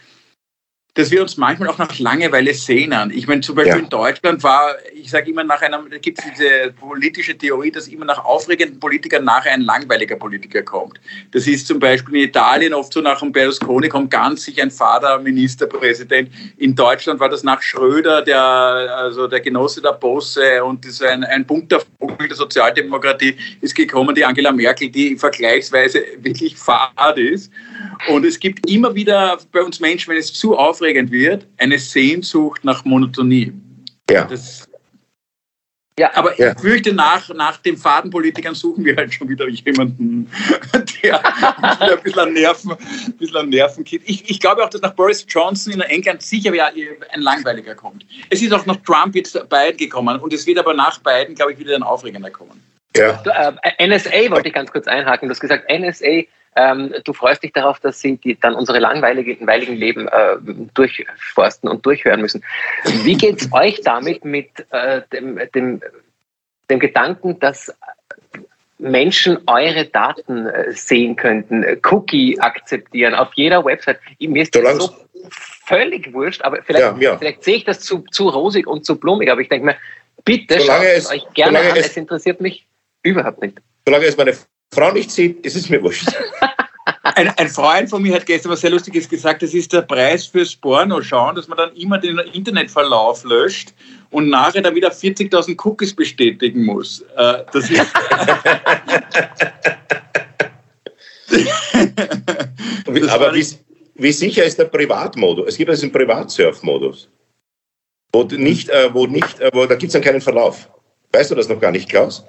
[0.96, 3.12] dass wir uns manchmal auch nach Langeweile sehnen.
[3.14, 3.82] Ich meine, zum Beispiel ja.
[3.82, 7.86] in Deutschland war, ich sage immer nach einem, da gibt es diese politische Theorie, dass
[7.88, 10.98] immer nach aufregenden Politikern nachher ein langweiliger Politiker kommt.
[11.32, 14.70] Das ist zum Beispiel in Italien oft so nach dem Berlusconi kommt ganz sicher ein
[14.70, 16.30] Vater-Ministerpräsident.
[16.56, 21.24] In Deutschland war das nach Schröder, der, also der Genosse der Bosse und das ein,
[21.24, 27.52] ein bunter Vogel der Sozialdemokratie ist gekommen, die Angela Merkel, die vergleichsweise wirklich fad ist.
[28.08, 32.64] Und es gibt immer wieder bei uns Menschen, wenn es zu aufregend wird, eine Sehnsucht
[32.64, 33.52] nach Monotonie.
[34.10, 34.24] Ja.
[34.24, 34.68] Das,
[35.98, 36.52] ja, aber ja.
[36.52, 40.30] ich fürchte, nach, nach den Fadenpolitikern suchen wir halt schon wieder jemanden,
[41.02, 44.02] der, der ein bisschen an Nerven, ein bisschen an Nerven geht.
[44.04, 48.04] Ich, ich glaube auch, dass nach Boris Johnson in England sicher ein langweiliger kommt.
[48.28, 51.54] Es ist auch nach Trump jetzt Biden gekommen und es wird aber nach Biden, glaube
[51.54, 52.62] ich, wieder ein aufregender kommen.
[52.94, 53.12] Ja.
[53.24, 55.28] Du, äh, NSA wollte ich ganz kurz einhaken.
[55.28, 56.24] Du hast gesagt, NSA
[56.56, 60.36] ähm, du freust dich darauf, dass sie die, dann unsere langweiligen weiligen Leben äh,
[60.74, 62.42] durchforsten und durchhören müssen.
[63.04, 65.82] Wie geht es euch damit mit äh, dem, dem,
[66.70, 67.72] dem Gedanken, dass
[68.78, 74.00] Menschen eure Daten äh, sehen könnten, Cookie akzeptieren auf jeder Website?
[74.18, 74.96] Mir ist das so
[75.66, 77.18] völlig wurscht, aber vielleicht, ja, ja.
[77.18, 79.76] vielleicht sehe ich das zu, zu rosig und zu blumig, aber ich denke mir,
[80.24, 82.66] bitte schaut es euch gerne an, es, es interessiert mich
[83.02, 83.58] überhaupt nicht.
[83.86, 84.34] Solange es meine
[84.72, 86.08] Frau nicht sieht, ist es mir wurscht.
[87.02, 90.26] Ein, ein, Freund von mir hat gestern was sehr Lustiges gesagt, das ist der Preis
[90.26, 93.72] fürs Porno schauen, dass man dann immer den Internetverlauf löscht
[94.10, 97.00] und nachher dann wieder 40.000 Cookies bestätigen muss.
[97.16, 97.80] Äh, das ist
[103.08, 103.46] Aber wie,
[103.94, 105.48] wie, sicher ist der Privatmodus?
[105.48, 107.08] Es gibt also einen Privatsurf-Modus,
[108.12, 110.68] wo nicht, äh, wo nicht, äh, wo, da gibt es dann keinen Verlauf.
[111.12, 112.24] Weißt du das noch gar nicht, Klaus?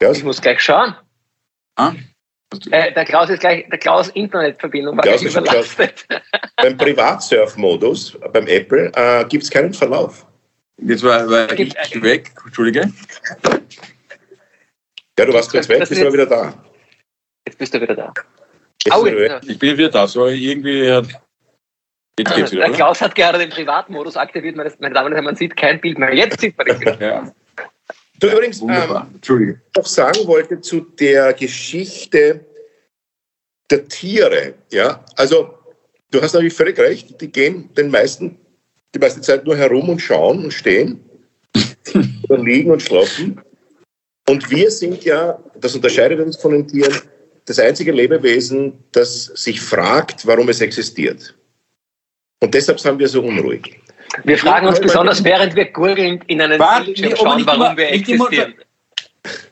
[0.00, 0.16] Klaus?
[0.16, 0.94] Ich muss gleich schauen.
[1.76, 1.92] Ah?
[2.70, 6.06] Äh, der Klaus ist gleich, der Klaus Internetverbindung war Klaus überlastet.
[6.56, 10.26] beim Privatsurf-Modus, beim Apple, äh, gibt es keinen Verlauf.
[10.78, 12.90] Jetzt war, war ich weg, Entschuldige.
[15.18, 16.54] Ja, du warst kurz weg, bist aber wieder da.
[17.46, 18.12] Jetzt bist du wieder da.
[18.90, 20.84] Au, ich bin wieder da, so irgendwie.
[22.18, 25.36] Jetzt geht's wieder, Der Klaus hat gerade den Privatmodus aktiviert, meine Damen und Herren, man
[25.36, 26.14] sieht kein Bild mehr.
[26.14, 27.00] Jetzt sieht man das wieder.
[27.00, 27.32] ja.
[28.20, 28.68] Du übrigens, ähm,
[29.14, 29.60] Entschuldige.
[29.76, 32.44] noch sagen wollte zu der Geschichte
[33.70, 34.54] der Tiere.
[34.70, 35.54] Ja, also
[36.10, 37.18] du hast natürlich völlig recht.
[37.20, 38.38] Die gehen den meisten,
[38.94, 41.02] die meiste Zeit nur herum und schauen und stehen
[42.28, 43.40] oder liegen und schlafen.
[44.28, 47.00] Und wir sind ja, das unterscheidet uns von den Tieren,
[47.46, 51.34] das einzige Lebewesen, das sich fragt, warum es existiert.
[52.40, 53.79] Und deshalb sind wir so unruhig.
[54.24, 58.54] Wir fragen uns besonders, während wir gurgelnd in einen Bildschirm schauen, warum immer, wir existieren.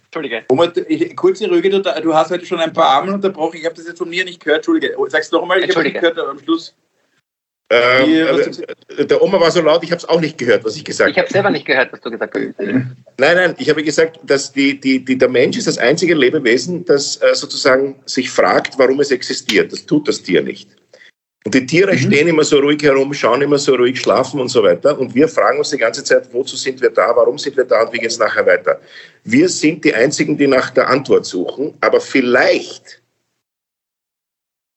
[0.04, 0.44] Entschuldige.
[0.48, 3.58] Oma, ich, kurze Rüge, du, du, hast heute schon ein paar Armen unterbrochen.
[3.58, 4.60] Ich habe das jetzt von mir nicht gehört.
[4.60, 4.96] Entschuldige.
[5.08, 6.74] Sag's noch einmal, ich habe nicht gehört am Schluss.
[7.70, 8.26] Ähm,
[8.96, 11.02] äh, der Oma war so laut, ich habe es auch nicht gehört, was ich gesagt
[11.02, 11.10] habe.
[11.10, 12.58] Ich habe selber nicht gehört, was du gesagt hast.
[12.58, 16.86] Nein, nein, ich habe gesagt, dass die, die, die, der Mensch ist das einzige Lebewesen,
[16.86, 19.70] das äh, sozusagen sich fragt, warum es existiert.
[19.70, 20.70] Das tut das Tier nicht.
[21.44, 21.98] Und die Tiere mhm.
[21.98, 24.98] stehen immer so ruhig herum, schauen immer so ruhig, schlafen und so weiter.
[24.98, 27.82] Und wir fragen uns die ganze Zeit, wozu sind wir da, warum sind wir da
[27.82, 28.80] und wie geht es nachher weiter.
[29.24, 31.74] Wir sind die Einzigen, die nach der Antwort suchen.
[31.80, 33.00] Aber vielleicht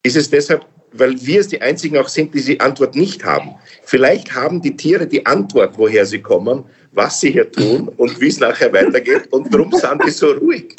[0.03, 3.55] ist es deshalb, weil wir es die Einzigen auch sind, die die Antwort nicht haben.
[3.83, 8.27] Vielleicht haben die Tiere die Antwort, woher sie kommen, was sie hier tun und wie
[8.27, 9.27] es nachher weitergeht.
[9.31, 10.75] Und darum sind die so ruhig.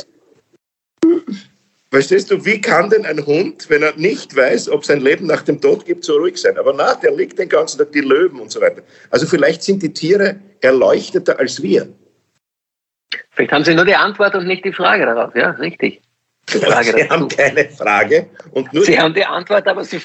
[1.93, 5.43] Verstehst du, wie kann denn ein Hund, wenn er nicht weiß, ob sein Leben nach
[5.43, 6.57] dem Tod gibt, so ruhig sein?
[6.57, 8.81] Aber nach, der liegt den ganzen Tag die Löwen und so weiter.
[9.11, 11.87] Also vielleicht sind die Tiere erleuchteter als wir.
[13.33, 16.01] Vielleicht haben sie nur die Antwort und nicht die Frage darauf, ja, richtig.
[16.49, 17.11] sie dazu.
[17.11, 20.01] haben keine Frage und nur Sie die haben die Antwort, aber sie.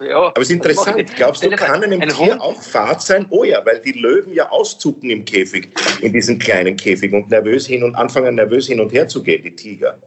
[0.00, 1.16] Ja, aber es ist interessant.
[1.16, 2.40] Glaubst du, kann einem ein Tier Hund?
[2.40, 3.26] auch Fahrt sein?
[3.30, 5.68] Oh ja, weil die Löwen ja auszucken im Käfig,
[6.00, 9.42] in diesem kleinen Käfig und nervös hin und anfangen nervös hin und her zu gehen,
[9.42, 9.98] die Tiger.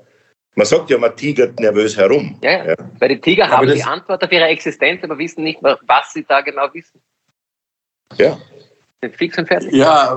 [0.58, 2.36] Man sagt ja, man tigert nervös herum.
[2.44, 2.76] Ja, ja.
[2.98, 6.42] Weil die Tiger haben die Antwort auf ihre Existenz, aber wissen nicht, was sie da
[6.42, 7.00] genau wissen.
[8.18, 8.40] Ja.
[9.00, 9.72] Sind fix und fertig.
[9.72, 10.14] Ja,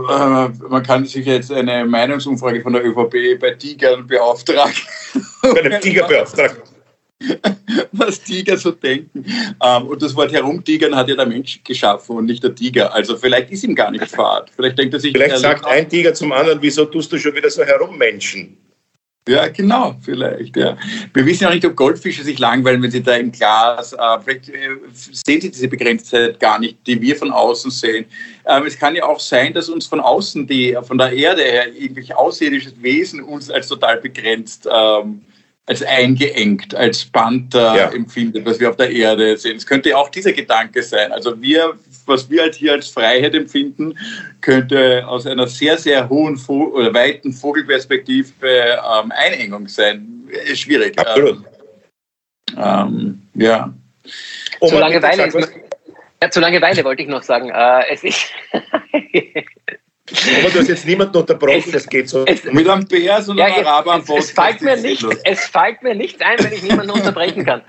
[0.46, 4.72] äh, man kann sich jetzt eine Meinungsumfrage von der ÖVP bei Tigern beauftragen.
[5.42, 6.56] Bei einem Tiger beauftragen.
[7.92, 9.26] was Tiger so denken.
[9.62, 12.94] Ähm, und das Wort Herumtigern hat ja der Mensch geschaffen und nicht der Tiger.
[12.94, 14.48] Also vielleicht ist ihm gar nicht Fahrt.
[14.56, 15.12] Vielleicht denkt er sich.
[15.12, 18.56] Vielleicht sagt ein Tiger zum anderen, wieso tust du schon wieder so herummenschen?
[19.28, 20.56] Ja, genau, vielleicht.
[20.56, 20.76] Ja.
[21.12, 24.48] Wir wissen ja nicht, ob Goldfische sich langweilen, wenn sie da im Glas, äh, vielleicht
[24.48, 28.06] äh, sehen sie diese Begrenztheit gar nicht, die wir von außen sehen.
[28.46, 31.72] Ähm, es kann ja auch sein, dass uns von außen, die, von der Erde her,
[31.72, 35.22] irgendwelche außerirdisches Wesen uns als total begrenzt ähm,
[35.66, 37.92] als eingeengt, als Band ja.
[37.92, 39.56] empfindet, was wir auf der Erde sehen.
[39.56, 41.12] Es könnte auch dieser Gedanke sein.
[41.12, 41.74] Also wir,
[42.10, 43.98] was wir halt hier als Freiheit empfinden,
[44.40, 50.28] könnte aus einer sehr, sehr hohen Vo oder weiten Vogelperspektive ähm, Einengung sein.
[50.54, 50.98] Schwierig.
[50.98, 51.42] Absolut.
[52.56, 53.72] Ähm, ja.
[54.60, 55.52] Oh, zu Langeweile, ist,
[56.22, 57.50] ja, zu Langeweile wollte ich noch sagen.
[57.50, 62.24] Äh, es ist Aber du hast jetzt niemanden unterbrochen, es, das geht so.
[62.26, 65.44] Es, mit einem Bärs und einem ja, Araber am es, es, fällt mir nicht, es
[65.46, 67.62] fällt mir nichts ein, wenn ich niemanden unterbrechen kann.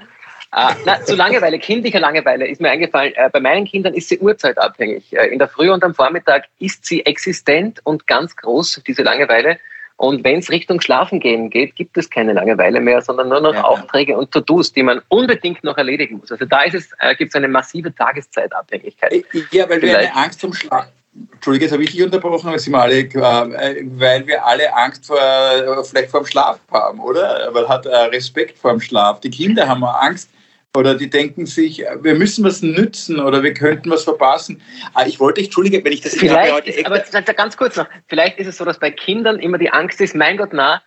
[0.54, 4.20] Uh, na, zu Langeweile, kindlicher Langeweile ist mir eingefallen, uh, bei meinen Kindern ist sie
[4.20, 5.14] uhrzeitabhängig.
[5.14, 9.58] Uh, in der Früh und am Vormittag ist sie existent und ganz groß, diese Langeweile.
[9.96, 13.54] Und wenn es Richtung Schlafen gehen geht, gibt es keine Langeweile mehr, sondern nur noch
[13.54, 14.18] ja, Aufträge ja.
[14.18, 16.32] und To-Dos, die man unbedingt noch erledigen muss.
[16.32, 19.24] Also da ist es, äh, gibt es eine massive Tageszeitabhängigkeit.
[19.52, 20.92] Ja, weil wir eine Angst zum Schlafen
[21.34, 25.06] Entschuldige, jetzt habe ich dich unterbrochen, aber sind wir alle, äh, weil wir alle Angst
[25.06, 27.52] vor, äh, vielleicht vor dem Schlaf haben, oder?
[27.52, 29.20] Man hat äh, Respekt vor dem Schlaf.
[29.20, 30.30] Die Kinder haben Angst
[30.76, 34.62] oder die denken sich, wir müssen was nützen oder wir könnten was verpassen.
[34.94, 37.00] Ah, ich wollte, entschuldige, wenn ich das vielleicht heute ist, aber
[37.34, 40.38] ganz kurz noch, vielleicht ist es so, dass bei Kindern immer die Angst ist, mein
[40.38, 40.82] Gott, na,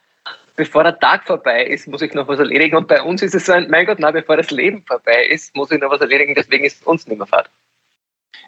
[0.56, 2.76] bevor der Tag vorbei ist, muss ich noch was erledigen.
[2.76, 5.54] Und bei uns ist es so ein, mein Gott, na, bevor das Leben vorbei ist,
[5.54, 7.50] muss ich noch was erledigen, deswegen ist uns nicht mehr Fahrt.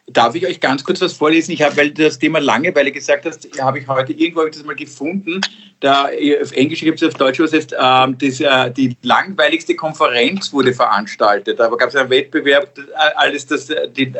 [0.08, 1.52] Darf ich euch ganz kurz was vorlesen?
[1.52, 4.64] Ich habe, weil du das Thema Langeweile gesagt hast, habe ich heute irgendwo ich das
[4.64, 5.40] mal gefunden.
[5.80, 6.04] Da
[6.42, 10.72] auf Englisch gibt es auf Deutsch was heißt, ähm, das, äh, die langweiligste Konferenz wurde
[10.72, 11.58] veranstaltet.
[11.58, 12.82] Da gab es einen Wettbewerb, äh,
[13.16, 14.12] alles das, äh, die,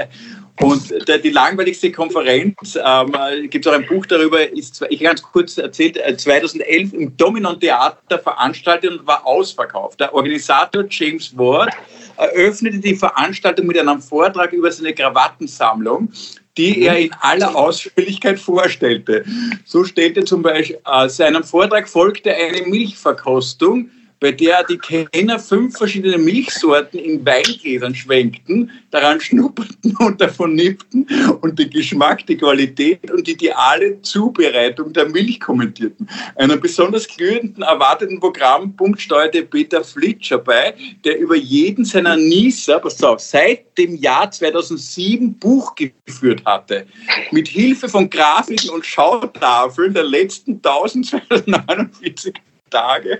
[0.61, 3.13] und der, die langweiligste Konferenz, ähm,
[3.51, 7.61] gibt es auch ein Buch darüber, ist, ich ganz kurz erzählt, 2011 äh, im Dominon
[7.61, 10.01] Theater veranstaltet und war ausverkauft.
[10.01, 11.75] Der Organisator James Ward
[12.17, 16.11] eröffnete die Veranstaltung mit einem Vortrag über seine Krawattensammlung,
[16.57, 19.25] die er in aller Ausführlichkeit vorstellte.
[19.65, 25.77] So stellte zum Beispiel äh, seinem Vortrag folgte eine Milchverkostung bei der die Kenner fünf
[25.77, 31.07] verschiedene Milchsorten in Weingläsern schwenkten, daran schnupperten und davon nippten
[31.43, 36.09] und den Geschmack, die Qualität und die ideale Zubereitung der Milch kommentierten.
[36.37, 40.75] Einen besonders glühenden, erwarteten Programmpunkt steuerte Peter Flitscher bei,
[41.05, 46.87] der über jeden seiner Nieser, pass auf, seit dem Jahr 2007 Buch geführt hatte.
[47.33, 52.35] Mit Hilfe von Grafiken und Schautafeln der letzten 1249
[52.71, 53.19] Tage,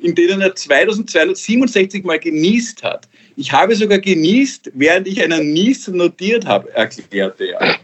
[0.00, 3.08] in denen er 2267 Mal genießt hat.
[3.36, 7.76] Ich habe sogar genießt, während ich einen Nies notiert habe, erklärte er.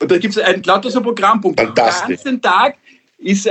[0.00, 1.60] Und da gibt es einen lauter so Programmpunkt.
[1.60, 2.76] Den ganzen Tag
[3.18, 3.50] ist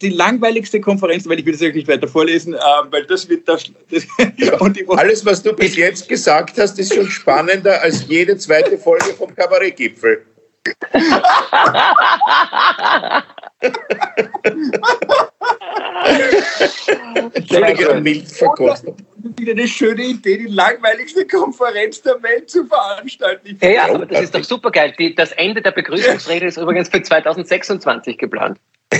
[0.00, 2.58] die langweiligste Konferenz, weil ich will das nicht weiter vorlesen, äh,
[2.90, 3.70] weil das wird das.
[3.90, 4.06] das
[4.38, 4.54] ja,
[4.96, 9.34] alles, was du bis jetzt gesagt hast, ist schon spannender als jede zweite Folge vom
[9.34, 10.24] Kabarettgipfel.
[17.34, 18.96] Entschuldige, Milchverkostung.
[19.38, 23.58] Eine schöne Idee, die langweiligste Konferenz der Welt zu veranstalten.
[23.60, 24.94] Ja, ja, aber das ist doch super geil.
[25.16, 28.58] das Ende der Begrüßungsrede ist übrigens für 2026 geplant.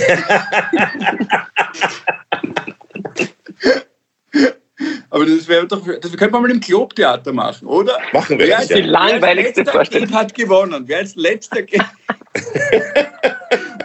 [5.09, 7.99] Aber das wäre doch, das könnte man mal im Clubtheater machen, oder?
[8.11, 8.47] Machen wir.
[8.47, 10.11] Wer das ist die langweiligste Vorstellung.
[10.11, 10.85] hat gewonnen.
[10.87, 11.61] Wer als letzter.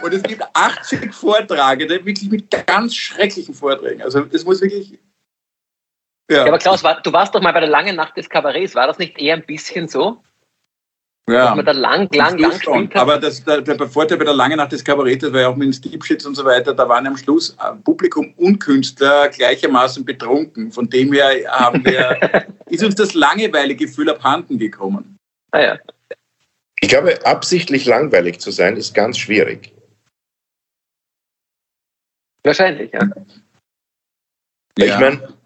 [0.09, 4.01] Und es gibt 80 Vortragende, wirklich mit ganz schrecklichen Vorträgen.
[4.01, 4.97] Also das muss wirklich.
[6.29, 6.37] Ja.
[6.37, 8.73] ja aber Klaus, du warst doch mal bei der langen Nacht des Kabarets.
[8.73, 10.21] War das nicht eher ein bisschen so?
[11.29, 13.01] Ja, dass man da lang, lang, lang gespielt hat.
[13.01, 15.67] Aber das, der, der Vorteil bei der langen Nacht des Kabaretts war ja auch mit
[15.67, 20.71] den Steepshits und so weiter, da waren am Schluss äh, Publikum und Künstler gleichermaßen betrunken.
[20.71, 25.17] Von dem her haben wir, ist uns das Langeweilegefühl abhanden gekommen.
[25.51, 25.79] Ah ja.
[26.81, 29.71] Ich glaube, absichtlich langweilig zu sein, ist ganz schwierig.
[32.43, 33.09] Wahrscheinlich, ja.
[34.77, 34.85] ja.
[34.85, 35.39] Ich meine,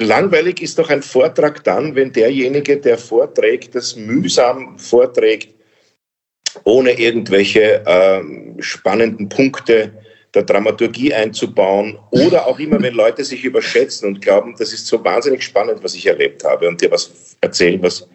[0.00, 5.52] Langweilig ist doch ein Vortrag dann, wenn derjenige, der vorträgt, das mühsam vorträgt,
[6.62, 8.22] ohne irgendwelche äh,
[8.62, 9.92] spannenden Punkte
[10.34, 15.02] der Dramaturgie einzubauen oder auch immer, wenn Leute sich überschätzen und glauben, das ist so
[15.02, 18.06] wahnsinnig spannend, was ich erlebt habe und dir was erzählen, was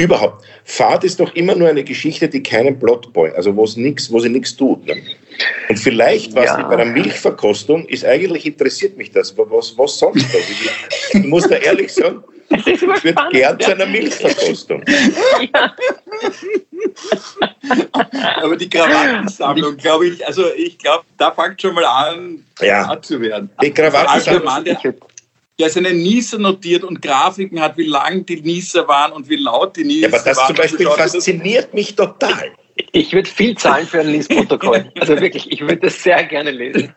[0.00, 0.44] Überhaupt.
[0.64, 4.28] Fahrt ist doch immer nur eine Geschichte, die keinen Plotpoint, also wo, nix, wo sie
[4.28, 4.86] nichts tut.
[4.86, 4.94] Ne?
[5.68, 6.68] Und vielleicht, was ja.
[6.68, 10.24] bei der Milchverkostung ist, eigentlich interessiert mich das, was, was sonst?
[10.24, 14.84] Also ich, ich muss da ehrlich sagen, ich würde gern zu einer Milchverkostung.
[15.52, 15.74] Ja.
[18.36, 22.96] aber die Krawattensammlung, glaube ich, also ich glaube, da fängt schon mal an, ja.
[23.02, 23.50] zu werden.
[23.60, 24.94] Die Krawattensammlung
[25.58, 29.76] der seine Nieser notiert und Grafiken hat, wie lang die Nieser waren und wie laut
[29.76, 30.12] die Nieser waren.
[30.12, 30.46] Ja, aber das waren.
[30.46, 32.52] zum Beispiel fasziniert mich total.
[32.92, 34.90] Ich würde viel zahlen für ein Liesprotokoll.
[35.00, 36.94] Also wirklich, ich würde das sehr gerne lesen.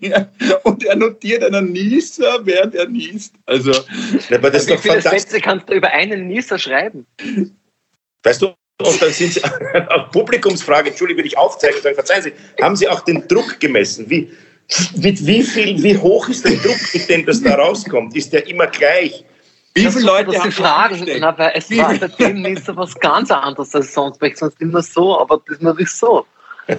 [0.00, 0.28] ja,
[0.62, 3.34] und er notiert einen Nieser, während er niest.
[3.46, 7.06] Also, ja, aber das ist wie doch viele Sätze kannst du über einen Nieser schreiben?
[8.22, 12.32] Weißt du, und dann sind Sie, auf Publikumsfrage, Entschuldigung, will ich aufzeigen, sagen, verzeihen Sie,
[12.62, 14.08] haben Sie auch den Druck gemessen?
[14.08, 14.30] Wie,
[14.96, 18.16] mit wie viel, wie hoch ist der Druck, mit dem das da rauskommt?
[18.16, 19.24] Ist der immer gleich?
[19.74, 23.94] Wie viele Leute haben fragen, aber es war bei dem so was ganz anderes als
[23.94, 26.26] sonst, weil ich sonst immer so, aber das ist natürlich so.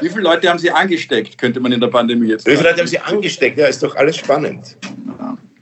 [0.00, 2.52] Wie viele Leute haben Sie angesteckt, könnte man in der Pandemie jetzt sagen.
[2.52, 3.58] Wie viele Leute haben Sie angesteckt?
[3.58, 4.76] Ja, ist doch alles spannend.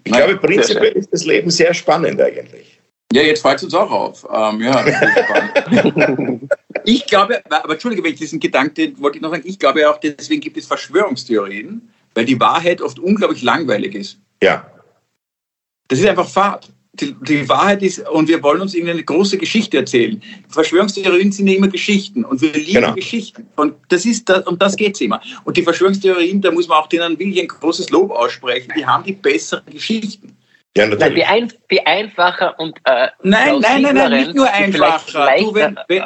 [0.05, 2.79] Ich glaube, prinzipiell ist das Leben sehr spannend eigentlich.
[3.12, 4.27] Ja, jetzt fällt es uns auch auf.
[4.33, 4.85] Ähm, ja,
[6.85, 9.98] ich glaube, aber entschuldige, wenn ich diesen Gedanken wollte ich noch sagen, ich glaube auch,
[9.98, 14.18] deswegen gibt es Verschwörungstheorien, weil die Wahrheit oft unglaublich langweilig ist.
[14.42, 14.66] Ja.
[15.88, 16.72] Das ist einfach Fahrt.
[16.94, 20.22] Die, die, Wahrheit ist, und wir wollen uns irgendeine große Geschichte erzählen.
[20.48, 22.94] Verschwörungstheorien sind ja immer Geschichten und wir lieben genau.
[22.94, 23.46] Geschichten.
[23.57, 25.22] Und das ist das, um das geht es immer.
[25.44, 29.05] Und die Verschwörungstheorien, da muss man auch denen wirklich ein großes Lob aussprechen, die haben
[29.05, 30.32] die besseren Geschichten.
[30.77, 31.15] Ja, natürlich.
[31.15, 35.31] Die, ein, die einfacher und äh, Nein, nein, nein, nein, nicht nur einfacher.
[35.39, 36.05] Du, wenn, wenn,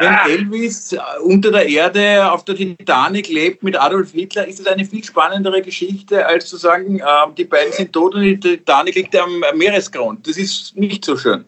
[0.00, 0.28] wenn ah.
[0.28, 4.84] Elvis äh, unter der Erde auf der Titanic lebt mit Adolf Hitler, ist es eine
[4.84, 7.04] viel spannendere Geschichte, als zu sagen, äh,
[7.36, 10.26] die beiden sind tot und die Titanic liegt am Meeresgrund.
[10.26, 11.44] Das ist nicht so schön.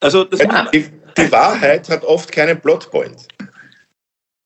[0.00, 0.68] Also das ja.
[0.72, 3.28] die, die, Wahrheit hat oft keinen Plotpoint.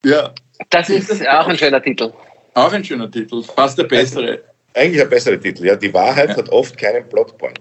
[0.04, 0.34] Ja.
[0.68, 2.12] Das ist auch ein schöner Titel.
[2.54, 4.42] Auch ein schöner Titel, fast der bessere.
[4.76, 5.74] Eigentlich ein besserer Titel, ja.
[5.74, 6.36] Die Wahrheit ja.
[6.36, 7.60] hat oft keinen Plotpoint.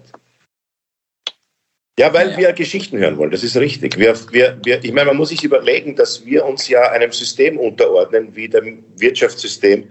[1.98, 2.36] Ja, weil ja.
[2.36, 3.98] wir Geschichten hören wollen, das ist richtig.
[3.98, 7.58] Wir, wir, wir, ich meine, man muss sich überlegen, dass wir uns ja einem System
[7.58, 9.90] unterordnen, wie dem Wirtschaftssystem,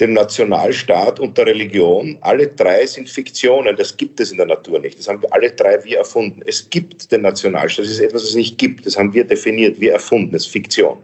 [0.00, 2.16] dem Nationalstaat und der Religion.
[2.22, 4.98] Alle drei sind Fiktionen, das gibt es in der Natur nicht.
[4.98, 6.40] Das haben wir alle drei wir erfunden.
[6.46, 8.86] Es gibt den Nationalstaat, das ist etwas, was es nicht gibt.
[8.86, 11.02] Das haben wir definiert, wir erfunden, das ist Fiktion.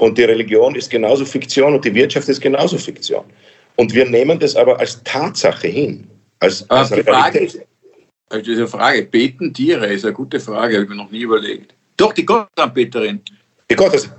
[0.00, 3.24] Und die Religion ist genauso Fiktion und die Wirtschaft ist genauso Fiktion.
[3.76, 6.06] Und wir nehmen das aber als Tatsache hin.
[6.40, 7.60] Als, als die Frage ist,
[8.28, 11.74] also diese Frage, beten Tiere, ist eine gute Frage, habe ich mir noch nie überlegt.
[11.96, 13.22] Doch, die Gottesanbeterin.
[13.70, 14.10] Die Gottes.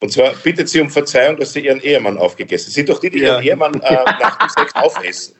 [0.00, 3.10] Und zwar bittet sie um Verzeihung, dass sie ihren Ehemann aufgegessen Sie sind doch die,
[3.10, 3.34] die ja.
[3.34, 5.34] ihren Ehemann äh, nach dem Sex aufessen.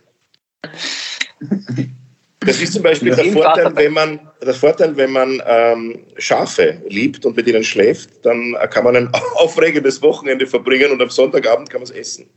[2.46, 7.24] Das ist zum Beispiel der Vorteil, wenn man, der Vorteil, wenn man ähm, Schafe liebt
[7.24, 11.80] und mit ihnen schläft, dann kann man ein aufregendes Wochenende verbringen und am Sonntagabend kann
[11.80, 12.30] man es essen.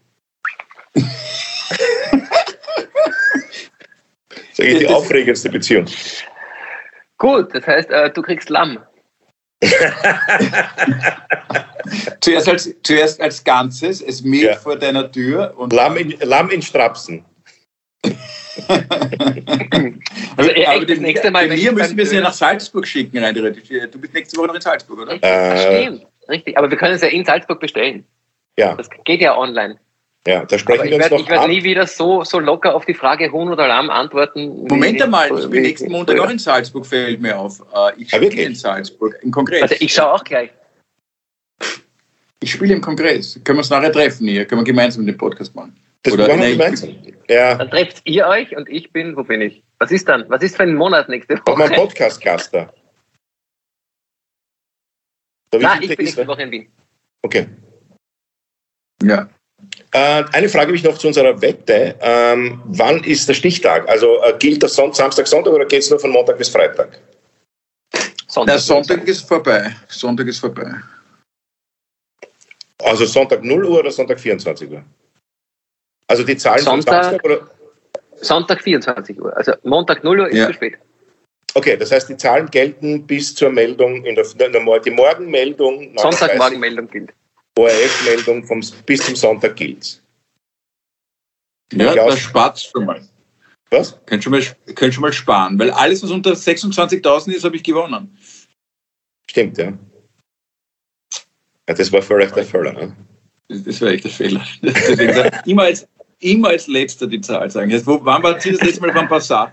[4.58, 5.86] Das ist eigentlich die aufregendste Beziehung.
[7.20, 8.80] Gut, das heißt, äh, du kriegst Lamm.
[12.22, 14.56] zuerst, als, zuerst als Ganzes, es mäht ja.
[14.56, 15.54] vor deiner Tür.
[15.58, 17.26] Und Lamm, in, Lamm in Strapsen.
[20.38, 21.52] also echt, aber das nächste Mal.
[21.52, 23.64] Hier müssen wir sie ja nach Salzburg schicken, rein theoretisch.
[23.92, 25.22] Du bist nächste Woche noch in Salzburg, oder?
[25.22, 26.58] Äh, stimmt, richtig.
[26.58, 28.06] Aber wir können es ja in Salzburg bestellen.
[28.58, 28.76] Ja.
[28.76, 29.78] Das geht ja online.
[30.28, 32.86] Ja, da sprechen wir uns werd, noch Ich werde nie wieder so, so locker auf
[32.86, 34.66] die Frage Huhn oder Lamm antworten.
[34.68, 37.62] Moment einmal, ich bin nächsten Montag auch in Salzburg, fällt mir auf.
[37.74, 39.62] Äh, ich spiele in Salzburg, im Kongress.
[39.62, 40.50] Also ich schaue auch gleich.
[42.42, 43.40] Ich spiele im Kongress.
[43.44, 44.46] Können wir uns nachher treffen hier?
[44.46, 45.76] Können wir gemeinsam den Podcast machen?
[46.04, 46.96] Das Oder wir gemeinsam.
[47.28, 47.56] Ja.
[47.56, 49.64] Dann trefft ihr euch und ich bin, wo bin ich?
[49.80, 50.26] Was ist dann?
[50.30, 51.52] Was ist für ein Monat nächste Woche?
[51.52, 52.74] Auch mein Podcast-Gast da.
[55.54, 56.72] Nein, ich bin nächste Woche in Wien.
[57.22, 57.48] Okay.
[59.02, 59.30] Ja.
[59.92, 61.96] Äh, eine Frage habe ich noch zu unserer Wette.
[62.02, 63.88] Ähm, wann ist der Stichtag?
[63.88, 67.00] Also äh, gilt das Son Samstag, Sonntag oder geht es nur von Montag bis Freitag?
[68.28, 69.76] Sonntag, Na, Sonntag ist vorbei.
[69.88, 70.76] Sonntag ist vorbei.
[72.84, 74.84] Also Sonntag 0 Uhr oder Sonntag 24 Uhr?
[76.08, 77.48] Also die Zahlen Sonntag, Samstag oder?
[78.16, 79.36] Sonntag 24 Uhr.
[79.36, 80.48] Also Montag 0 Uhr ist ja.
[80.48, 80.78] zu spät.
[81.54, 85.98] Okay, das heißt, die Zahlen gelten bis zur Meldung in der, in der die Morgenmeldung.
[85.98, 87.14] Sonntagmorgenmeldung gilt.
[87.58, 88.48] ORF-Meldung
[88.86, 90.02] bis zum Sonntag gilt.
[91.74, 93.02] Ja, das spart schon mal.
[93.70, 94.00] Was?
[94.06, 94.44] Könnt schon mal,
[94.76, 98.18] könnt schon mal sparen, weil alles, was unter 26.000 ist, habe ich gewonnen.
[99.30, 99.74] Stimmt, ja.
[101.68, 102.74] ja das war vielleicht der Fehler.
[102.74, 102.96] Ne?
[103.50, 104.46] Das, das war echt der Fehler.
[105.46, 105.88] Immer, als,
[106.20, 107.70] immer als letzter die Zahl sagen.
[107.70, 109.52] Jetzt, wo, wann war Sie das letzte Mal beim Passat?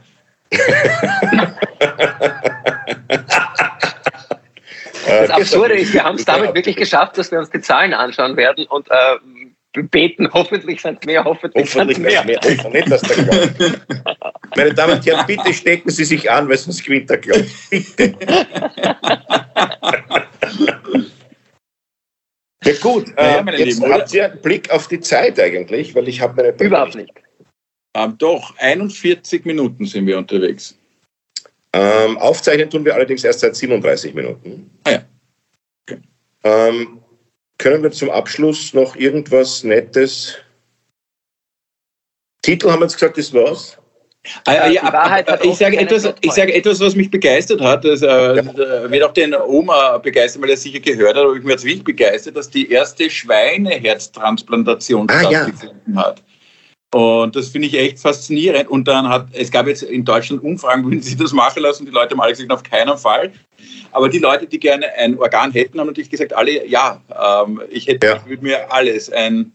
[5.07, 8.37] Das Absurde ist, wir haben es damit wirklich geschafft, dass wir uns die Zahlen anschauen
[8.37, 12.25] werden und äh, beten, hoffentlich sind mehr, hoffentlich, hoffentlich sind mehr.
[12.25, 12.41] mehr.
[12.43, 13.53] Nicht, dass der
[14.57, 17.51] Meine Damen und Herren, bitte stecken Sie sich an, weil sonst gewinnt der Glauben.
[17.71, 18.15] Bitte.
[22.65, 26.09] Ja gut, äh, naja, jetzt Lieben, habt ihr einen Blick auf die Zeit eigentlich, weil
[26.09, 26.65] ich habe meine...
[26.65, 27.13] Überhaupt nicht.
[27.95, 30.77] Ähm, doch, 41 Minuten sind wir unterwegs.
[31.73, 34.71] Ähm, aufzeichnen tun wir allerdings erst seit 37 Minuten.
[34.85, 35.05] Ah ja.
[35.83, 36.01] Okay.
[36.45, 37.01] Ähm,
[37.59, 40.37] können wir zum Abschluss noch irgendwas Nettes?
[42.43, 43.79] Titel haben wir jetzt gesagt, das war's.
[44.47, 47.85] Ah, ja, ab, ich, sage etwas, ich sage etwas, was mich begeistert hat.
[47.85, 48.07] Das äh,
[48.37, 48.91] ja.
[48.91, 51.85] wird auch den Oma begeistern, weil er sicher gehört hat, aber ich bin jetzt wirklich
[51.85, 56.07] begeistert, dass die erste Schweineherztransplantation ah, stattgefunden ja.
[56.07, 56.23] hat.
[56.95, 58.69] Und das finde ich echt faszinierend.
[58.69, 61.91] Und dann hat, es gab jetzt in Deutschland Umfragen, wenn sie das machen lassen, die
[61.91, 63.33] Leute haben alle gesagt, auf keinen Fall.
[63.91, 67.89] Aber die Leute, die gerne ein Organ hätten, haben natürlich gesagt, alle, ja, ähm, ich
[67.89, 68.17] hätte, ja.
[68.17, 69.53] ich würde mir alles ein,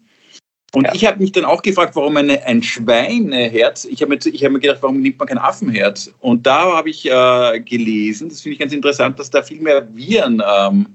[0.74, 0.94] und ja.
[0.94, 4.60] ich habe mich dann auch gefragt, warum eine, ein Schweineherz, ich habe mir, hab mir
[4.60, 6.14] gedacht, warum nimmt man kein Affenherz?
[6.20, 9.88] Und da habe ich äh, gelesen, das finde ich ganz interessant, dass da viel mehr
[9.96, 10.86] Viren, ähm,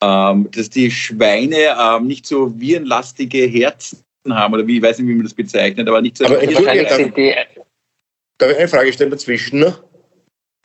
[0.00, 3.98] ähm, dass die Schweine ähm, nicht so virenlastige Herzen
[4.28, 6.26] haben, oder wie, ich weiß nicht, wie man das bezeichnet, aber nicht so.
[6.26, 6.54] Aber die.
[8.38, 9.74] Darf ich eine Frage stellen dazwischen?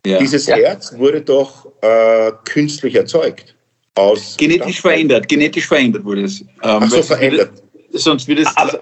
[0.05, 0.19] Ja.
[0.19, 0.55] Dieses ja.
[0.55, 3.55] Herz wurde doch äh, künstlich erzeugt.
[3.95, 6.41] Aus genetisch verändert, genetisch verändert wurde es.
[6.41, 7.64] Ähm, Ach so, verändert.
[7.97, 8.79] Sonst wird es ab,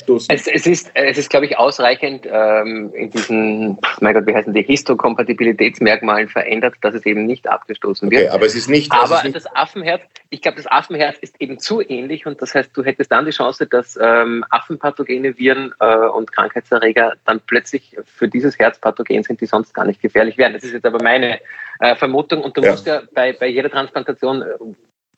[0.00, 0.34] abstoßen.
[0.34, 4.52] Es, es, ist, es ist, glaube ich, ausreichend ähm, in diesen, mein Gott, wie heißen
[4.52, 8.24] die, Histokompatibilitätsmerkmalen verändert, dass es eben nicht abgestoßen wird.
[8.24, 8.92] Okay, aber es ist nicht.
[8.92, 12.54] Aber ist nicht das Affenherz, ich glaube, das Affenherz ist eben zu ähnlich und das
[12.54, 17.96] heißt, du hättest dann die Chance, dass ähm, Affenpathogene, Viren äh, und Krankheitserreger dann plötzlich
[18.04, 20.52] für dieses Herz pathogen sind, die sonst gar nicht gefährlich wären.
[20.52, 21.40] Das ist jetzt aber meine
[21.80, 22.70] äh, Vermutung und du ja.
[22.70, 24.44] musst ja bei, bei jeder Transplantation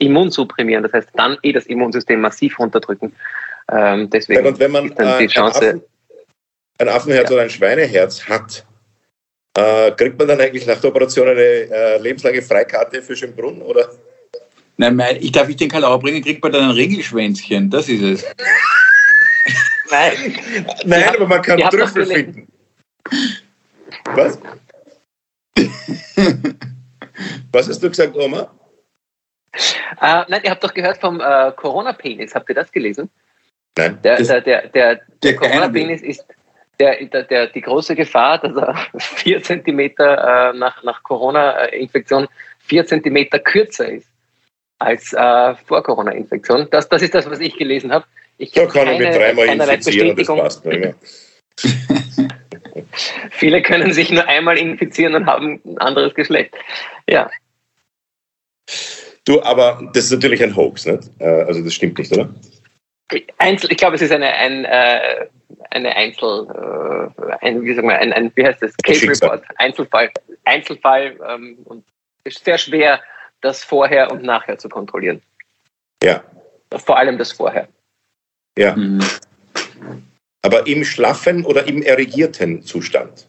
[0.02, 3.14] äh, Immun supprimieren, das heißt dann eh das Immunsystem massiv runterdrücken.
[3.70, 5.60] Ähm, deswegen ja, und wenn man ist dann die Chance.
[5.60, 5.82] Ein, Affen,
[6.78, 7.34] ein Affenherz ja.
[7.34, 8.66] oder ein Schweineherz hat,
[9.56, 13.62] äh, kriegt man dann eigentlich nach der Operation eine äh, lebenslange Freikarte für Schönbrunn?
[13.62, 13.90] Oder?
[14.76, 17.70] Nein, mein, ich darf ich den Kalauer bringen, kriegt man dann ein Regelschwänzchen.
[17.70, 18.24] Das ist es.
[19.90, 20.12] Nein,
[20.84, 22.48] Nein aber man kann Trüffel finden.
[24.14, 24.38] Was?
[27.52, 28.50] Was hast du gesagt, Oma?
[30.00, 32.34] Äh, nein, ihr habt doch gehört vom äh, Corona-Penis.
[32.34, 33.10] Habt ihr das gelesen?
[33.76, 33.98] Nein.
[34.02, 36.24] Der, der, der, der, der Corona-Penis ist
[36.80, 42.28] der, der, der, die große Gefahr, dass er vier Zentimeter äh, nach, nach Corona-Infektion
[42.58, 44.08] vier Zentimeter kürzer ist
[44.78, 46.68] als äh, vor Corona-Infektion.
[46.70, 48.04] Das, das ist das, was ich gelesen habe.
[48.38, 50.94] Ich da kann keine, mit dreimal infizieren, das passt nicht.
[53.30, 56.54] Viele können sich nur einmal infizieren und haben ein anderes Geschlecht.
[57.08, 57.30] Ja.
[59.24, 61.10] Du, aber das ist natürlich ein Hoax, nicht?
[61.18, 62.28] Äh, also das stimmt nicht, oder?
[63.38, 65.26] Einzel, ich glaube, es ist eine, ein, äh,
[65.70, 66.46] eine Einzel,
[67.18, 68.76] äh, ein, wie, sagen wir, ein, ein, wie heißt das?
[68.78, 70.10] Case Report, Einzelfall.
[70.44, 71.84] Einzelfall ähm, und
[72.24, 73.00] es ist sehr schwer,
[73.42, 75.20] das Vorher und Nachher zu kontrollieren.
[76.02, 76.22] Ja.
[76.70, 77.68] Vor allem das Vorher.
[78.56, 78.74] Ja.
[78.74, 79.04] Mhm.
[80.42, 83.28] Aber im schlaffen oder im erregierten Zustand?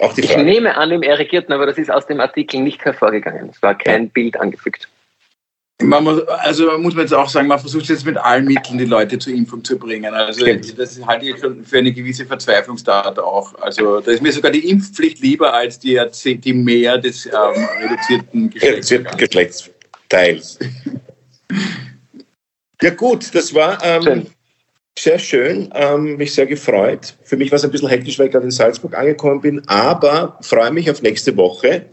[0.00, 0.40] Auch die Frage.
[0.40, 3.50] Ich nehme an, im erregierten, aber das ist aus dem Artikel nicht hervorgegangen.
[3.50, 4.10] Es war kein ja.
[4.12, 4.88] Bild angefügt.
[5.82, 8.84] Man muss, also muss man jetzt auch sagen, man versucht jetzt mit allen Mitteln die
[8.84, 10.14] Leute zur Impfung zu bringen.
[10.14, 10.46] Also
[10.76, 13.54] das halte ich schon für eine gewisse Verzweiflungstat auch.
[13.60, 17.32] Also da ist mir sogar die Impfpflicht lieber als die, die Mehr des ähm,
[17.82, 20.58] reduzierten Geschlechts Geschlechtsteils.
[22.80, 24.26] ja gut, das war ähm, schön.
[24.96, 27.14] sehr schön, ähm, mich sehr gefreut.
[27.24, 30.38] Für mich war es ein bisschen hektisch, weil ich gerade in Salzburg angekommen bin, aber
[30.40, 31.86] freue mich auf nächste Woche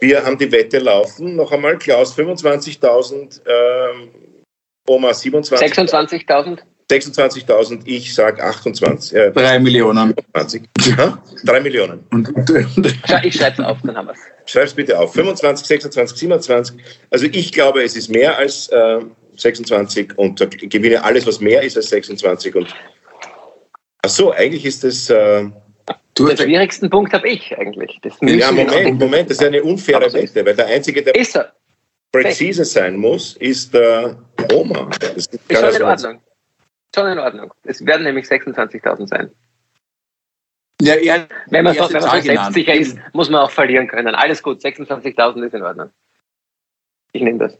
[0.00, 1.36] wir haben die Wette laufen.
[1.36, 4.10] Noch einmal, Klaus, 25.000, ähm,
[4.86, 5.72] Oma 27.
[5.72, 6.58] 26.000?
[6.90, 9.14] 26.000, ich sage 28.
[9.14, 10.14] Äh, 3 Millionen.
[10.32, 10.68] 20.
[10.96, 12.06] Ja, 3 Millionen.
[13.22, 14.50] ich schreibe es auf, dann haben wir es.
[14.50, 15.12] Schreib es bitte auf.
[15.12, 16.76] 25, 26, 27.
[17.10, 19.00] Also ich glaube, es ist mehr als äh,
[19.36, 22.54] 26 und gewinne alles, was mehr ist als 26.
[22.54, 22.74] Und
[24.02, 25.10] ach so, eigentlich ist das...
[25.10, 25.50] Äh,
[26.18, 28.00] Du Den schwierigsten Punkt habe ich eigentlich.
[28.02, 31.12] Das ja, Moment, Moment, das ist eine unfaire Wette, weil der Einzige, der
[32.10, 34.20] präzise sein muss, ist der
[34.52, 34.90] Oma.
[34.98, 36.20] Das ist, ist schon in Ordnung.
[36.92, 37.54] Schon in Ordnung.
[37.62, 39.30] Es werden nämlich 26.000 sein.
[40.80, 44.14] Ja, ja, wenn man, so, wenn man so selbstsicher ist, muss man auch verlieren können.
[44.14, 45.90] Alles gut, 26.000 ist in Ordnung.
[47.12, 47.58] Ich nehme das.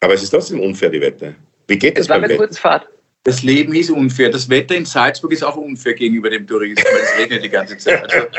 [0.00, 1.34] Aber es ist trotzdem unfair, die Wette.
[1.66, 2.06] Wie geht das?
[2.06, 2.88] Es war mit Kurzfahrt.
[3.24, 4.30] Das Leben ist unfair.
[4.30, 8.10] Das Wetter in Salzburg ist auch unfair gegenüber dem Tourismus, es regnet die ganze Zeit.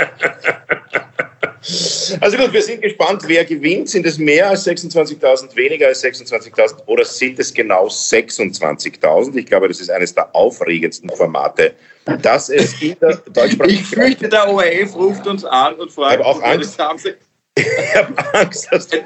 [2.20, 3.90] Also gut, wir sind gespannt, wer gewinnt.
[3.90, 9.38] Sind es mehr als 26.000, weniger als 26.000 oder sind es genau 26.000?
[9.38, 11.74] Ich glaube, das ist eines der aufregendsten Formate,
[12.22, 13.80] dass es in der deutschsprachigen...
[13.80, 16.78] Ich fürchte, der ORF ruft uns an und fragt, ich habe auch Angst.
[17.56, 19.06] ich habe Angst, dass der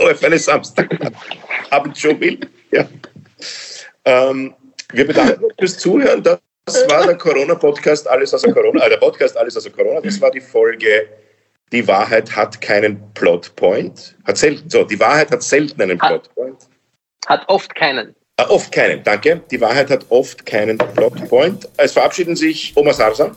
[0.00, 2.40] ORF eine Samstagabend schon will.
[2.72, 2.88] Ja.
[4.04, 4.54] Ähm,
[4.92, 6.22] wir bedanken uns fürs Zuhören.
[6.22, 6.40] Das
[6.88, 10.00] war der Corona-Podcast, alles außer Corona, äh, der Podcast Alles außer Corona.
[10.00, 11.08] Das war die Folge
[11.72, 14.16] Die Wahrheit hat keinen Plotpoint.
[14.24, 16.68] Hat selten, so, die Wahrheit hat selten einen Plotpoint.
[17.26, 18.14] Hat oft keinen.
[18.36, 19.42] Äh, oft keinen, danke.
[19.50, 21.68] Die Wahrheit hat oft keinen Plotpoint.
[21.76, 23.36] Es verabschieden sich Oma Sarsa.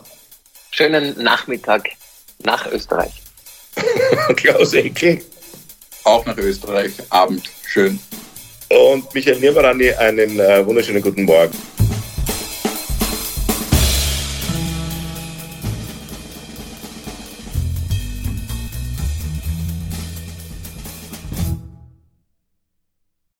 [0.71, 1.89] Schönen Nachmittag
[2.43, 3.21] nach Österreich.
[4.35, 5.21] Klaus Eckel.
[6.03, 6.93] Auch nach Österreich.
[7.09, 7.49] Abend.
[7.67, 7.99] Schön
[8.69, 11.78] und Michael Nirvarani einen äh, wunderschönen guten Morgen.